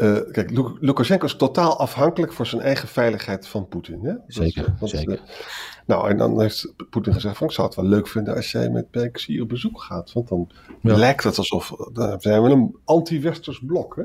Uh, 0.00 0.18
kijk, 0.30 0.50
Lukashenko 0.80 1.26
is 1.26 1.36
totaal 1.36 1.78
afhankelijk 1.78 2.32
voor 2.32 2.46
zijn 2.46 2.62
eigen 2.62 2.88
veiligheid 2.88 3.46
van 3.46 3.68
Poetin. 3.68 4.00
Hè? 4.02 4.14
Zeker, 4.26 4.64
dat, 4.64 4.80
dat 4.80 4.88
zeker. 4.88 5.12
Is, 5.12 5.82
nou, 5.86 6.10
en 6.10 6.16
dan 6.16 6.40
heeft 6.40 6.74
Poetin 6.90 7.12
gezegd 7.12 7.36
van, 7.36 7.46
ik 7.46 7.52
zou 7.52 7.66
het 7.66 7.76
wel 7.76 7.86
leuk 7.86 8.08
vinden 8.08 8.34
als 8.34 8.52
jij 8.52 8.70
met 8.70 8.90
PXI 8.90 9.40
op 9.40 9.48
bezoek 9.48 9.82
gaat. 9.82 10.12
Want 10.12 10.28
dan 10.28 10.48
ja. 10.80 10.96
lijkt 10.96 11.24
het 11.24 11.38
alsof, 11.38 11.72
dan 11.92 12.20
zijn 12.20 12.42
we 12.42 12.50
een 12.50 12.76
anti-westers 12.84 13.62
blok. 13.66 13.96
Hè? 13.96 14.02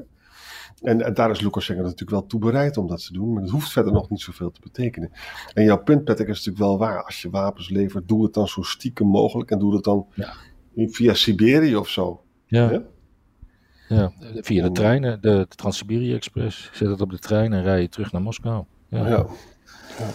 En, 0.82 1.02
en, 1.02 1.14
daar 1.14 1.30
is 1.30 1.42
Lukashenko 1.42 1.82
natuurlijk 1.82 2.12
wel 2.12 2.26
toe 2.26 2.40
bereid 2.40 2.78
om 2.78 2.88
dat 2.88 3.06
te 3.06 3.14
doen. 3.14 3.34
Maar 3.34 3.42
dat 3.42 3.52
hoeft 3.52 3.72
verder 3.72 3.94
nog 3.94 4.10
niet 4.10 4.22
zoveel 4.22 4.52
te 4.52 4.62
betekenen. 4.62 5.12
En 5.54 5.64
jouw 5.64 5.84
punt, 5.84 6.04
Patrick, 6.04 6.28
is 6.28 6.46
natuurlijk 6.46 6.66
wel 6.66 6.78
waar. 6.78 7.04
Als 7.04 7.22
je 7.22 7.30
wapens 7.30 7.70
levert, 7.70 8.08
doe 8.08 8.24
het 8.24 8.34
dan 8.34 8.48
zo 8.48 8.62
stiekem 8.62 9.08
mogelijk. 9.08 9.52
En 9.52 9.60
doe 9.60 9.76
het 9.76 9.84
dan 9.84 10.08
ja. 10.14 10.34
via 10.76 11.14
Siberië 11.14 11.76
of 11.76 11.90
zo. 11.90 12.24
Ja. 12.46 12.72
ja? 12.72 12.84
Ja, 13.88 14.12
via 14.36 14.64
de 14.64 14.72
treinen, 14.72 15.22
de, 15.22 15.30
de 15.30 15.56
Trans-Siberië 15.56 16.14
Express. 16.14 16.70
Zet 16.74 16.90
het 16.90 17.02
op 17.02 17.10
de 17.10 17.20
trein 17.20 17.54
en 17.54 17.64
rij 17.64 17.82
je 17.82 17.90
terug 17.90 18.12
naar 18.12 18.22
Moskou. 18.22 18.64
Ja. 18.90 19.08
ja. 19.08 19.26
ja. 20.00 20.10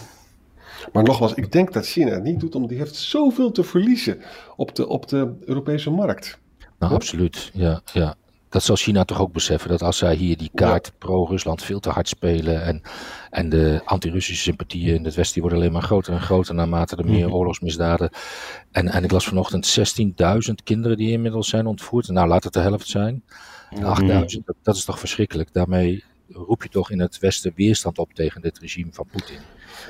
Maar 0.91 1.03
nogmaals, 1.03 1.33
ik 1.33 1.51
denk 1.51 1.73
dat 1.73 1.85
China 1.85 2.11
het 2.11 2.23
niet 2.23 2.39
doet, 2.39 2.55
omdat 2.55 2.69
die 2.69 2.79
heeft 2.79 2.95
zoveel 2.95 3.51
te 3.51 3.63
verliezen 3.63 4.21
op 4.55 4.75
de, 4.75 4.87
op 4.87 5.07
de 5.07 5.35
Europese 5.45 5.89
markt. 5.89 6.39
Nou, 6.59 6.91
ja? 6.91 6.97
absoluut. 6.97 7.51
Ja, 7.53 7.81
ja. 7.93 8.15
Dat 8.49 8.63
zal 8.63 8.75
China 8.75 9.03
toch 9.03 9.21
ook 9.21 9.33
beseffen, 9.33 9.69
dat 9.69 9.81
als 9.81 9.97
zij 9.97 10.15
hier 10.15 10.37
die 10.37 10.51
kaart 10.53 10.91
pro-Rusland 10.97 11.63
veel 11.63 11.79
te 11.79 11.89
hard 11.89 12.07
spelen 12.07 12.63
en, 12.63 12.81
en 13.29 13.49
de 13.49 13.81
anti-Russische 13.85 14.43
sympathieën 14.43 14.95
in 14.95 15.05
het 15.05 15.15
Westen 15.15 15.41
worden 15.41 15.59
alleen 15.59 15.71
maar 15.71 15.81
groter 15.81 16.13
en 16.13 16.21
groter 16.21 16.55
naarmate 16.55 16.95
er 16.95 17.05
meer 17.05 17.33
oorlogsmisdaden. 17.33 18.09
En, 18.71 18.87
en 18.87 19.03
ik 19.03 19.11
las 19.11 19.25
vanochtend 19.25 19.79
16.000 20.49 20.53
kinderen 20.63 20.97
die 20.97 21.11
inmiddels 21.11 21.49
zijn 21.49 21.65
ontvoerd. 21.65 22.07
Nou, 22.07 22.27
laat 22.27 22.43
het 22.43 22.53
de 22.53 22.59
helft 22.59 22.87
zijn. 22.87 23.23
8000, 23.81 24.45
dat, 24.45 24.55
dat 24.61 24.75
is 24.75 24.85
toch 24.85 24.99
verschrikkelijk. 24.99 25.53
Daarmee 25.53 26.03
roep 26.29 26.63
je 26.63 26.69
toch 26.69 26.91
in 26.91 26.99
het 26.99 27.19
Westen 27.19 27.51
weerstand 27.55 27.97
op 27.97 28.13
tegen 28.13 28.41
dit 28.41 28.59
regime 28.59 28.89
van 28.91 29.05
Poetin. 29.11 29.37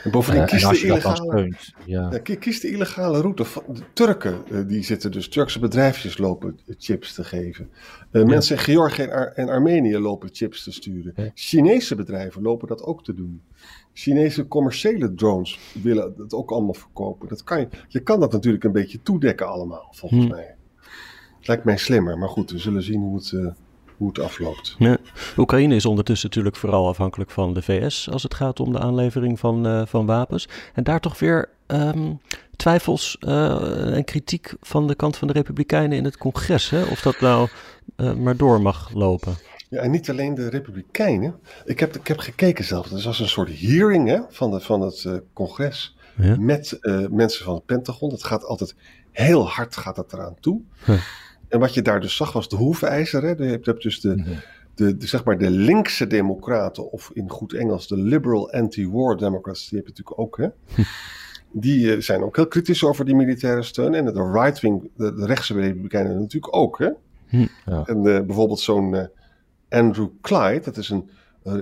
En 0.04 0.12
bovendien 0.12 0.42
Uh, 0.42 0.48
kies, 0.48 0.62
en 0.62 0.68
als 0.68 0.80
de 0.80 0.86
je 0.88 0.94
dat 0.94 1.02
dan 1.02 1.16
illegale, 1.16 1.32
steunt, 1.56 1.74
ja. 1.86 2.10
ja, 2.12 2.18
ki- 2.20 2.36
kies 2.38 2.60
de 2.60 2.70
illegale 2.72 3.22
route. 3.22 3.44
De 3.68 3.82
Turken, 3.94 4.42
eh, 4.52 4.68
die 4.68 4.84
zitten 4.84 5.12
dus, 5.12 5.28
Turkse 5.30 5.60
bedrijfjes 5.60 6.18
lopen 6.18 6.60
chips 6.78 7.14
te 7.14 7.24
geven. 7.24 7.70
Eh, 8.12 8.24
Mensen 8.24 8.56
in 8.56 8.62
Georgië 8.62 9.02
en, 9.02 9.12
Ar- 9.12 9.32
en 9.32 9.50
Armenië 9.50 9.98
lopen 9.98 10.30
chips 10.32 10.64
te 10.64 10.72
sturen. 10.72 11.14
Ja. 11.16 11.32
Chinese 11.34 11.96
bedrijven 11.96 12.42
lopen 12.42 12.68
dat 12.68 12.84
ook 12.84 13.04
te 13.04 13.14
doen. 13.14 13.42
Chinese 13.94 14.48
commerciële 14.48 15.14
drones 15.14 15.60
willen 15.82 16.14
dat 16.18 16.34
ook 16.34 16.52
allemaal 16.52 16.74
verkopen. 16.74 17.28
Dat 17.28 17.44
kan 17.44 17.60
je, 17.60 17.68
je 17.88 18.00
kan 18.00 18.20
dat 18.20 18.32
natuurlijk 18.32 18.64
een 18.64 18.72
beetje 18.72 19.02
toedekken 19.02 19.48
allemaal, 19.48 19.88
volgens 19.92 20.24
Hm. 20.24 20.30
mij. 20.32 20.56
Het 21.38 21.48
lijkt 21.48 21.64
mij 21.64 21.78
slimmer, 21.78 22.18
maar 22.18 22.30
goed, 22.30 22.52
we 22.52 22.58
zullen 22.58 22.84
zien 22.84 23.02
hoe 23.02 23.16
het, 23.16 23.32
eh, 23.32 23.48
hoe 24.04 24.12
het 24.14 24.24
afloopt. 24.24 24.76
Ja. 24.80 24.98
Oekraïne 25.38 25.76
is 25.76 25.86
ondertussen 25.86 26.28
natuurlijk 26.30 26.56
vooral 26.56 26.88
afhankelijk 26.88 27.32
van 27.32 27.54
de 27.54 27.62
VS 27.62 28.10
als 28.10 28.24
het 28.24 28.34
gaat 28.34 28.60
om 28.60 28.72
de 28.72 28.80
aanlevering 28.80 29.40
van, 29.40 29.68
eh, 29.68 29.82
van 29.86 30.06
wapens. 30.06 30.48
En 30.74 30.84
daar 30.84 31.00
toch 31.00 31.20
weer 31.20 31.50
ehm, 31.68 32.14
twijfels 32.56 33.18
eh, 33.20 33.96
en 33.96 34.04
kritiek 34.04 34.54
van 34.62 34.88
de 34.88 34.96
kant 34.96 35.18
van 35.18 35.28
de 35.28 35.34
Republikeinen 35.34 35.98
in 35.98 36.04
het 36.04 36.18
congres. 36.18 36.70
Hè? 36.70 36.84
Of 36.84 37.02
dat 37.02 37.20
nou 37.20 37.50
eh, 37.96 38.14
maar 38.14 38.38
door 38.38 38.62
mag 38.62 38.92
lopen. 38.94 39.36
Ja, 39.70 39.80
en 39.82 39.92
niet 39.92 40.10
alleen 40.10 40.36
de 40.36 40.50
Republikeinen. 40.50 41.36
Ik 41.66 41.80
heb, 41.80 41.96
ik 41.96 42.08
heb 42.08 42.20
gekeken 42.20 42.64
zelf. 42.64 42.90
Het 42.90 43.04
was 43.04 43.20
een 43.20 43.30
soort 43.30 43.60
hearing 43.60 44.08
hè, 44.08 44.20
van, 44.30 44.52
de, 44.52 44.60
van 44.60 44.82
het 44.82 45.08
congres 45.34 45.96
Ja. 46.16 46.36
met 46.40 46.78
mensen 47.10 47.46
van 47.46 47.54
het 47.56 47.66
Pentagon. 47.66 48.12
Het 48.12 48.24
gaat 48.24 48.46
altijd 48.46 48.76
heel 49.12 49.50
hard 49.50 49.78
gaat 49.78 49.98
het 49.98 50.14
eraan 50.14 50.36
toe. 50.40 50.62
En 51.54 51.60
wat 51.60 51.74
je 51.74 51.82
daar 51.82 52.00
dus 52.00 52.16
zag 52.16 52.32
was 52.34 52.50
de 52.50 52.56
hoefijzer. 52.56 53.24
Hè. 53.24 53.30
Je 53.30 53.60
hebt, 53.64 53.82
dus 53.82 54.02
de, 54.02 54.16
Mhm. 54.16 54.30
de, 54.76 54.98
de, 54.98 55.08
zeg 55.08 55.24
maar 55.24 55.38
de 55.38 55.50
linkse 55.50 56.08
democraten, 56.08 56.92
of 56.92 57.12
in 57.14 57.30
goed 57.30 57.54
Engels 57.54 57.88
de 57.88 57.98
liberal 57.98 58.52
anti-war 58.52 59.18
democrats, 59.18 59.70
die 59.70 59.78
heb 59.78 59.88
je 59.88 59.94
natuurlijk 59.96 60.20
ook. 60.20 60.38
Hè. 60.38 60.48
Die 61.52 61.94
eh, 61.94 62.02
zijn 62.02 62.24
ook 62.24 62.36
heel 62.36 62.48
kritisch 62.48 62.84
over 62.84 63.06
die 63.06 63.16
militaire 63.16 63.64
steun. 63.64 63.94
En 63.94 64.06
de 64.06 64.32
right-wing, 64.32 64.90
de, 64.96 65.14
de 65.16 65.26
rechtse 65.26 65.54
republikeinen 65.54 66.20
natuurlijk 66.20 66.56
ook. 66.56 66.80
Hè. 66.80 66.90
Hm. 67.28 67.46
Ja. 67.66 67.84
En 67.86 67.98
eh, 67.98 68.22
bijvoorbeeld 68.22 68.60
zo'n 68.60 68.96
eh, 68.96 69.06
Andrew 69.70 70.08
Clyde, 70.22 70.62
dat 70.64 70.78
is 70.78 70.90
een 70.90 71.10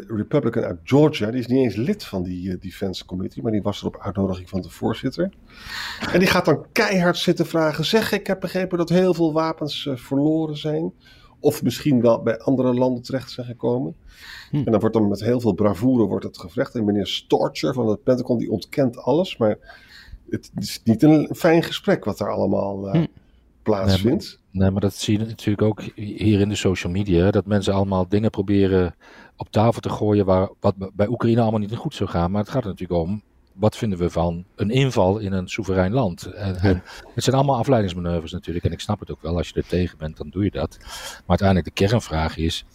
Republican 0.07 0.63
uit 0.63 0.79
Georgia, 0.83 1.31
die 1.31 1.39
is 1.39 1.47
niet 1.47 1.63
eens 1.63 1.75
lid 1.75 2.03
van 2.03 2.23
die 2.23 2.51
eh, 2.51 2.59
Defense 2.59 3.05
Committee, 3.05 3.43
maar 3.43 3.51
die 3.51 3.61
was 3.61 3.79
er 3.81 3.87
op 3.87 3.97
uitnodiging 3.99 4.49
van 4.49 4.61
de 4.61 4.69
voorzitter. 4.69 5.33
En 6.13 6.19
die 6.19 6.27
gaat 6.27 6.45
dan 6.45 6.65
keihard 6.71 7.17
zitten 7.17 7.45
vragen: 7.45 7.85
zeg, 7.85 8.11
ik 8.11 8.27
heb 8.27 8.39
begrepen 8.39 8.77
dat 8.77 8.89
heel 8.89 9.13
veel 9.13 9.33
wapens 9.33 9.85
eh, 9.87 9.95
verloren 9.95 10.57
zijn. 10.57 10.93
Of 11.39 11.63
misschien 11.63 12.01
wel 12.01 12.21
bij 12.21 12.39
andere 12.39 12.73
landen 12.73 13.03
terecht 13.03 13.31
zijn 13.31 13.47
gekomen. 13.47 13.95
Hm. 14.49 14.55
En 14.55 14.71
dan 14.71 14.79
wordt 14.79 14.95
dan 14.95 15.07
met 15.07 15.19
heel 15.23 15.39
veel 15.39 15.53
bravoure 15.53 16.05
wordt 16.05 16.25
het 16.25 16.37
gevraagd. 16.37 16.75
En 16.75 16.85
meneer 16.85 17.07
Storcher 17.07 17.73
van 17.73 17.87
het 17.87 18.03
Pentagon 18.03 18.37
die 18.37 18.51
ontkent 18.51 18.97
alles. 18.97 19.37
Maar 19.37 19.57
het 20.29 20.51
is 20.55 20.81
niet 20.83 21.03
een 21.03 21.29
fijn 21.35 21.63
gesprek 21.63 22.05
wat 22.05 22.17
daar 22.17 22.31
allemaal 22.31 22.87
eh, 22.87 22.93
Hm. 22.93 23.05
plaatsvindt. 23.63 24.40
Nee, 24.51 24.71
maar 24.71 24.81
dat 24.81 24.93
zie 24.93 25.19
je 25.19 25.25
natuurlijk 25.25 25.61
ook 25.61 25.81
hier 25.95 26.39
in 26.39 26.49
de 26.49 26.55
social 26.55 26.91
media. 26.91 27.31
Dat 27.31 27.45
mensen 27.45 27.73
allemaal 27.73 28.07
dingen 28.07 28.29
proberen 28.29 28.95
op 29.35 29.51
tafel 29.51 29.81
te 29.81 29.89
gooien. 29.89 30.25
Waar, 30.25 30.49
wat 30.59 30.75
bij 30.93 31.07
Oekraïne 31.07 31.41
allemaal 31.41 31.59
niet 31.59 31.75
goed 31.75 31.95
zou 31.95 32.09
gaan. 32.09 32.31
Maar 32.31 32.41
het 32.41 32.49
gaat 32.49 32.63
er 32.63 32.69
natuurlijk 32.69 32.99
om. 32.99 33.21
Wat 33.53 33.77
vinden 33.77 33.99
we 33.99 34.09
van 34.09 34.45
een 34.55 34.69
inval 34.69 35.17
in 35.17 35.31
een 35.31 35.47
soeverein 35.47 35.91
land? 35.91 36.25
En, 36.25 36.55
en 36.55 36.83
het 37.13 37.23
zijn 37.23 37.35
allemaal 37.35 37.57
afleidingsmanoeuvres 37.57 38.31
natuurlijk. 38.31 38.65
En 38.65 38.71
ik 38.71 38.79
snap 38.79 38.99
het 38.99 39.11
ook 39.11 39.21
wel. 39.21 39.37
Als 39.37 39.47
je 39.47 39.53
er 39.53 39.67
tegen 39.67 39.97
bent, 39.97 40.17
dan 40.17 40.29
doe 40.29 40.43
je 40.43 40.51
dat. 40.51 40.77
Maar 40.79 41.23
uiteindelijk 41.27 41.67
de 41.67 41.85
kernvraag 41.85 42.37
is. 42.37 42.65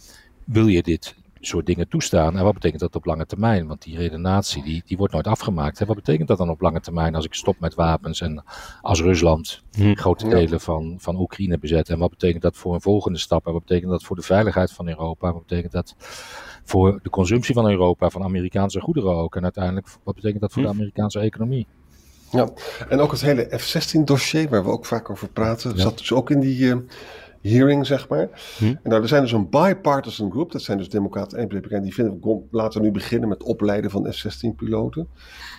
Wil 0.43 0.67
je 0.67 0.83
dit 0.83 1.15
soort 1.41 1.65
dingen 1.65 1.87
toestaan? 1.87 2.37
En 2.37 2.43
wat 2.43 2.53
betekent 2.53 2.81
dat 2.81 2.95
op 2.95 3.05
lange 3.05 3.25
termijn? 3.25 3.67
Want 3.67 3.81
die 3.83 3.97
redenatie 3.97 4.63
die, 4.63 4.83
die 4.85 4.97
wordt 4.97 5.13
nooit 5.13 5.27
afgemaakt. 5.27 5.79
Hè? 5.79 5.85
Wat 5.85 5.95
betekent 5.95 6.27
dat 6.27 6.37
dan 6.37 6.49
op 6.49 6.61
lange 6.61 6.79
termijn 6.81 7.15
als 7.15 7.25
ik 7.25 7.33
stop 7.33 7.59
met 7.59 7.75
wapens 7.75 8.21
en 8.21 8.43
als 8.81 9.01
Rusland 9.01 9.61
Hm. 9.71 9.93
grote 9.95 10.25
Ja. 10.25 10.31
delen 10.31 10.59
van, 10.59 10.95
van 10.99 11.19
Oekraïne 11.19 11.57
bezet? 11.59 11.89
En 11.89 11.99
wat 11.99 12.09
betekent 12.09 12.41
dat 12.41 12.55
voor 12.55 12.73
een 12.73 12.81
volgende 12.81 13.17
stap? 13.17 13.45
En 13.47 13.51
wat 13.53 13.61
betekent 13.65 13.91
dat 13.91 14.03
voor 14.03 14.15
de 14.15 14.21
veiligheid 14.21 14.71
van 14.71 14.87
Europa? 14.87 15.33
Wat 15.33 15.45
betekent 15.47 15.71
dat 15.71 15.95
voor 16.63 16.99
de 17.03 17.09
consumptie 17.09 17.53
van 17.53 17.69
Europa, 17.69 18.09
van 18.09 18.23
Amerikaanse 18.23 18.79
goederen 18.81 19.13
ook? 19.15 19.35
En 19.35 19.43
uiteindelijk, 19.43 19.87
wat 20.03 20.15
betekent 20.15 20.41
dat 20.41 20.51
voor 20.53 20.61
Hm. 20.61 20.67
de 20.67 20.73
Amerikaanse 20.73 21.19
economie? 21.19 21.67
Ja, 22.31 22.49
en 22.89 22.99
ook 22.99 23.11
het 23.11 23.21
hele 23.21 23.47
F-16-dossier, 23.57 24.49
waar 24.49 24.63
we 24.63 24.69
ook 24.69 24.85
vaak 24.85 25.09
over 25.09 25.27
praten, 25.29 25.71
Ja. 25.75 25.81
zat 25.81 25.97
dus 25.97 26.11
ook 26.13 26.29
in 26.29 26.39
die 26.39 26.71
eh, 26.71 26.77
hearing, 27.47 27.85
zeg 27.85 28.09
maar. 28.09 28.29
Hm. 28.57 28.65
En 28.65 28.79
nou, 28.83 29.01
er 29.01 29.07
zijn 29.07 29.21
dus 29.21 29.31
een 29.31 29.49
bipartisan 29.49 30.31
group, 30.31 30.51
dat 30.51 30.61
zijn 30.61 30.77
dus 30.77 30.89
Democraten 30.89 31.37
en 31.37 31.43
Republikeinen, 31.43 31.85
die 31.85 31.93
vinden, 31.93 32.47
laten 32.51 32.79
we 32.81 32.85
nu 32.85 32.91
beginnen 32.93 33.29
met 33.29 33.43
opleiden 33.43 33.91
van 33.91 34.13
F-16-piloten. 34.13 35.07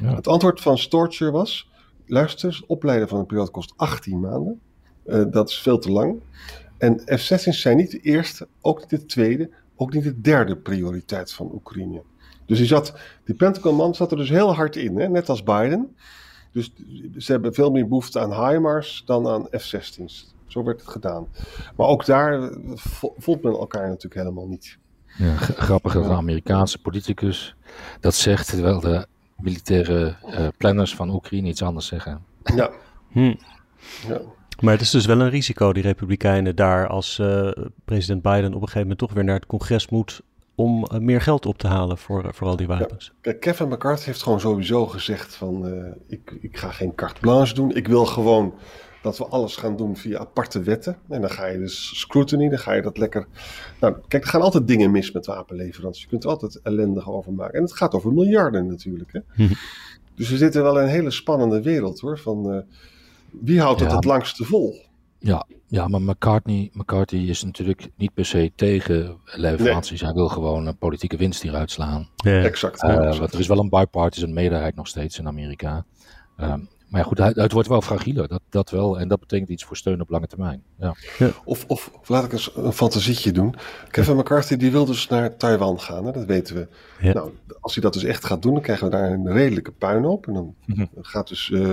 Ja. 0.03 0.15
Het 0.15 0.27
antwoord 0.27 0.61
van 0.61 0.79
Storcher 0.79 1.33
was, 1.33 1.71
luister, 2.07 2.49
eens, 2.49 2.67
opleiden 2.67 3.09
van 3.09 3.19
een 3.19 3.27
piloot 3.27 3.51
kost 3.51 3.73
18 3.77 4.21
maanden. 4.21 4.61
Eh, 5.05 5.25
dat 5.31 5.49
is 5.49 5.61
veel 5.61 5.79
te 5.79 5.91
lang. 5.91 6.21
En 6.79 7.01
F-16's 7.05 7.61
zijn 7.61 7.77
niet 7.77 7.91
de 7.91 8.01
eerste, 8.01 8.49
ook 8.61 8.81
niet 8.81 8.91
de 8.91 9.07
tweede, 9.07 9.51
ook 9.77 9.93
niet 9.93 10.05
de 10.05 10.21
derde 10.21 10.57
prioriteit 10.57 11.33
van 11.33 11.51
Oekraïne. 11.53 12.03
Dus 12.47 12.59
die, 12.59 12.67
zat, 12.67 12.95
die 13.25 13.35
Pentagon-man 13.35 13.95
zat 13.95 14.11
er 14.11 14.17
dus 14.17 14.29
heel 14.29 14.55
hard 14.55 14.77
in, 14.77 14.99
hè? 14.99 15.09
net 15.09 15.29
als 15.29 15.43
Biden. 15.43 15.97
Dus 16.53 16.73
ze 17.17 17.33
hebben 17.33 17.55
veel 17.55 17.71
meer 17.71 17.89
behoefte 17.89 18.21
aan 18.21 18.49
HIMARS 18.49 19.03
dan 19.07 19.29
aan 19.29 19.49
F-16's. 19.51 20.35
Zo 20.49 20.65
werd 20.65 20.81
het 20.81 20.91
gedaan. 20.91 21.29
Maar 21.77 21.87
ook 21.87 22.05
daar 22.05 22.43
eh, 22.43 22.57
vo- 22.75 23.15
voelt 23.19 23.43
men 23.43 23.53
elkaar 23.53 23.89
natuurlijk 23.89 24.15
helemaal 24.15 24.47
niet. 24.47 24.79
Ja, 25.19 25.37
grappig 25.37 25.93
dat 25.93 26.05
een 26.05 26.11
Amerikaanse 26.11 26.81
politicus 26.81 27.55
dat 28.01 28.15
zegt, 28.15 28.49
terwijl 28.49 28.81
de 28.81 29.07
militaire 29.37 30.17
uh, 30.27 30.49
planners 30.57 30.95
van 30.95 31.11
Oekraïne 31.11 31.49
iets 31.49 31.63
anders 31.63 31.87
zeggen. 31.87 32.23
Ja. 32.43 32.71
Hm. 33.09 33.35
ja. 34.09 34.21
Maar 34.61 34.73
het 34.73 34.83
is 34.83 34.91
dus 34.91 35.07
wel 35.07 35.21
een 35.21 35.31
risico, 35.31 35.73
die 35.73 35.83
Republikeinen 35.83 36.57
daar, 36.57 36.89
als 36.89 37.19
uh, 37.19 37.51
president 37.85 38.23
Biden 38.23 38.47
op 38.47 38.53
een 38.55 38.59
gegeven 38.61 38.81
moment 38.81 38.99
toch 38.99 39.13
weer 39.13 39.25
naar 39.25 39.35
het 39.35 39.47
congres 39.47 39.89
moet 39.89 40.21
om 40.55 40.87
uh, 40.93 40.99
meer 40.99 41.21
geld 41.21 41.47
op 41.47 41.59
te 41.59 41.67
halen 41.67 41.99
voor, 41.99 42.35
voor 42.35 42.47
al 42.49 42.57
die 42.57 42.67
wapens. 42.67 43.13
Ja. 43.23 43.33
Kevin 43.33 43.69
McCarthy 43.69 44.05
heeft 44.05 44.23
gewoon 44.23 44.41
sowieso 44.41 44.87
gezegd 44.87 45.35
van, 45.35 45.85
ik, 46.07 46.39
ik 46.41 46.57
ga 46.57 46.71
geen 46.71 46.95
carte 46.95 47.21
blanche 47.21 47.55
doen. 47.55 47.75
Ik 47.75 47.89
wil 47.89 48.07
gewoon 48.07 48.55
dat 49.03 49.19
we 49.19 49.27
alles 49.27 49.57
gaan 49.57 49.77
doen 49.77 49.97
via 49.97 50.19
aparte 50.19 50.63
wetten. 50.63 50.97
En 51.09 51.21
dan 51.21 51.31
ga 51.31 51.47
je 51.47 51.59
dus 51.59 51.99
scrutiny, 52.01 52.49
dan 52.49 52.59
ga 52.59 52.73
je 52.73 52.83
dat 52.83 52.99
lekker... 52.99 53.27
Nou, 53.81 53.97
kijk, 54.09 54.23
er 54.25 54.29
gaan 54.31 54.43
altijd 54.43 54.67
dingen 54.67 54.91
mis 54.91 55.13
met 55.13 55.27
wapenleveranties. 55.27 56.03
Je 56.03 56.09
kunt 56.09 56.25
er 56.25 56.31
altijd 56.31 56.61
ellendig 56.63 57.11
over 57.11 57.33
maken. 57.33 57.55
En 57.55 57.63
het 57.63 57.77
gaat 57.77 57.95
over 57.95 58.13
miljarden 58.13 58.67
natuurlijk. 58.67 59.13
Hè? 59.13 59.21
Mhm. 59.45 59.53
Dus 60.15 60.31
we 60.31 60.37
zitten 60.37 60.63
wel 60.63 60.79
in 60.79 60.85
een 60.85 60.91
hele 60.91 61.11
spannende 61.11 61.63
wereld 61.63 62.01
hoor. 62.01 62.19
Van 62.19 62.55
uh, 62.55 62.59
wie 63.31 63.61
houdt 63.61 63.81
het 63.81 63.89
Ja. 63.89 63.95
het 63.97 64.05
langste 64.05 64.45
vol? 64.45 64.87
Ja, 65.19 65.47
ja 65.67 65.89
maar 65.89 66.03
McCartney, 66.03 66.71
McCarthy 66.73 67.17
is 67.17 67.43
natuurlijk 67.43 67.89
niet 67.97 68.15
per 68.15 68.25
se 68.25 68.53
tegen 68.55 69.17
leveranties. 69.25 70.01
Hij 70.01 70.13
wil 70.13 70.29
gewoon 70.29 70.67
een 70.67 70.77
politieke 70.77 71.17
winst 71.17 71.43
hieruit 71.43 71.71
slaan. 71.71 72.09
Ja. 72.17 72.43
Exact. 72.43 72.83
Eh, 72.83 72.97
exact. 72.97 73.19
want 73.19 73.33
er 73.33 73.41
is 73.41 73.47
wel 73.47 73.59
een 73.59 73.69
bipartisan 73.69 74.33
meerderheid 74.33 74.75
nog 74.75 74.87
steeds 74.89 75.19
in 75.19 75.27
Amerika. 75.27 75.85
Ehm, 76.37 76.61
maar 76.89 77.01
ja, 77.01 77.07
goed, 77.07 77.19
het, 77.19 77.37
het 77.37 77.53
wordt 77.53 77.69
wel 77.69 77.81
fragieler, 77.83 78.29
dat, 78.29 78.41
dat 78.51 78.71
wel. 78.71 78.99
En 79.01 79.09
dat 79.09 79.21
betekent 79.21 79.49
iets 79.49 79.65
voor 79.65 79.77
steun 79.77 80.01
op 80.01 80.09
lange 80.11 80.27
termijn. 80.27 80.63
Ja. 80.79 80.95
Of, 81.45 81.65
of, 81.67 81.91
of 82.01 82.09
laat 82.09 82.25
ik 82.25 82.33
eens 82.33 82.51
een 82.57 82.73
fantasietje 82.73 83.33
doen. 83.33 83.55
Kevin 83.91 84.17
McCarthy 84.17 84.57
die 84.57 84.71
wil 84.71 84.85
dus 84.85 85.09
naar 85.09 85.37
Taiwan 85.37 85.81
gaan, 85.81 86.05
hè? 86.07 86.13
dat 86.13 86.25
weten 86.25 86.55
we. 86.55 86.69
Ja. 87.01 87.13
Nou, 87.13 87.31
als 87.61 87.75
hij 87.75 87.83
dat 87.83 87.93
dus 87.93 88.05
echt 88.05 88.25
gaat 88.25 88.43
doen, 88.43 88.53
dan 88.53 88.63
krijgen 88.63 88.85
we 88.85 88.91
daar 88.91 89.11
een 89.11 89.33
redelijke 89.33 89.71
puinhoop. 89.73 90.27
En 90.27 90.33
dan 90.35 90.55
Mhm. 90.65 90.85
gaat 91.01 91.29
dus 91.29 91.51
eh, 91.51 91.73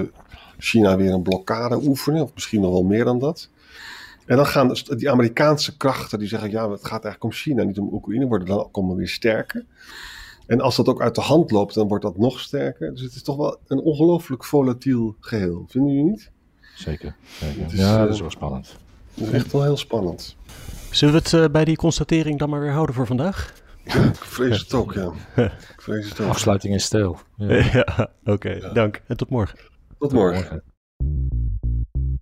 China 0.58 0.98
weer 0.98 1.14
een 1.14 1.22
blokkade 1.22 1.80
oefenen, 1.84 2.22
of 2.24 2.34
misschien 2.34 2.62
nog 2.62 2.72
wel 2.72 2.84
meer 2.84 3.04
dan 3.06 3.20
dat. 3.20 3.50
En 4.26 4.36
dan 4.36 4.46
gaan 4.46 4.68
dus 4.68 4.84
die 4.84 5.10
Amerikaanse 5.12 5.78
krachten 5.78 6.20
die 6.20 6.28
zeggen, 6.28 6.50
ja, 6.52 6.70
het 6.72 6.82
gaat 6.86 7.04
eigenlijk 7.04 7.24
om 7.24 7.32
China, 7.32 7.64
niet 7.64 7.80
om 7.80 7.90
Oekraïne, 7.94 8.26
worden 8.28 8.48
dan 8.48 8.60
ook 8.60 8.76
allemaal 8.76 8.96
weer 8.96 9.08
sterker. 9.10 9.66
En 10.48 10.62
als 10.62 10.76
dat 10.76 10.88
ook 10.88 11.02
uit 11.02 11.16
de 11.16 11.22
hand 11.22 11.52
loopt, 11.52 11.74
dan 11.74 11.88
wordt 11.88 12.04
dat 12.04 12.18
nog 12.18 12.40
sterker. 12.40 12.92
Dus 12.92 13.02
het 13.02 13.16
is 13.16 13.24
toch 13.24 13.36
wel 13.36 13.58
een 13.68 13.80
ongelooflijk 13.80 14.44
volatiel 14.44 15.16
geheel, 15.20 15.66
vinden 15.68 15.92
jullie 15.92 16.10
niet? 16.10 16.32
Zeker. 16.76 17.16
zeker. 17.28 17.62
Het 17.64 17.72
is, 17.72 17.80
ja, 17.80 17.94
eh, 17.94 18.00
dat 18.00 18.14
is 18.14 18.20
wel 18.20 18.30
spannend. 18.30 18.78
Het 19.14 19.28
is 19.28 19.34
echt 19.34 19.52
wel 19.52 19.64
heel 19.64 19.78
spannend. 19.78 20.36
Zullen 20.92 21.14
we 21.14 21.20
het 21.20 21.34
eh, 21.34 21.46
bij 21.52 21.66
die 21.66 21.76
constatering 21.76 22.40
dan 22.40 22.50
maar 22.50 22.60
weer 22.60 22.72
houden 22.72 22.96
voor 22.96 23.08
vandaag? 23.08 23.54
Ik 23.84 24.16
vrees 24.16 24.60
het 24.60 24.74
ook, 24.74 24.94
ja. 24.94 25.12
Ik 25.76 25.82
vrees 25.82 26.10
het 26.10 26.20
ook. 26.20 26.28
Afsluiting 26.28 26.74
is 26.74 26.84
stijl. 26.84 27.18
Ja. 27.36 27.48
Ja, 27.74 28.10
oké. 28.24 28.72
Dank. 28.74 29.02
En 29.08 29.18
tot 29.18 29.30
morgen. 29.30 29.60
Tot 30.00 30.12
morgen. 30.12 30.64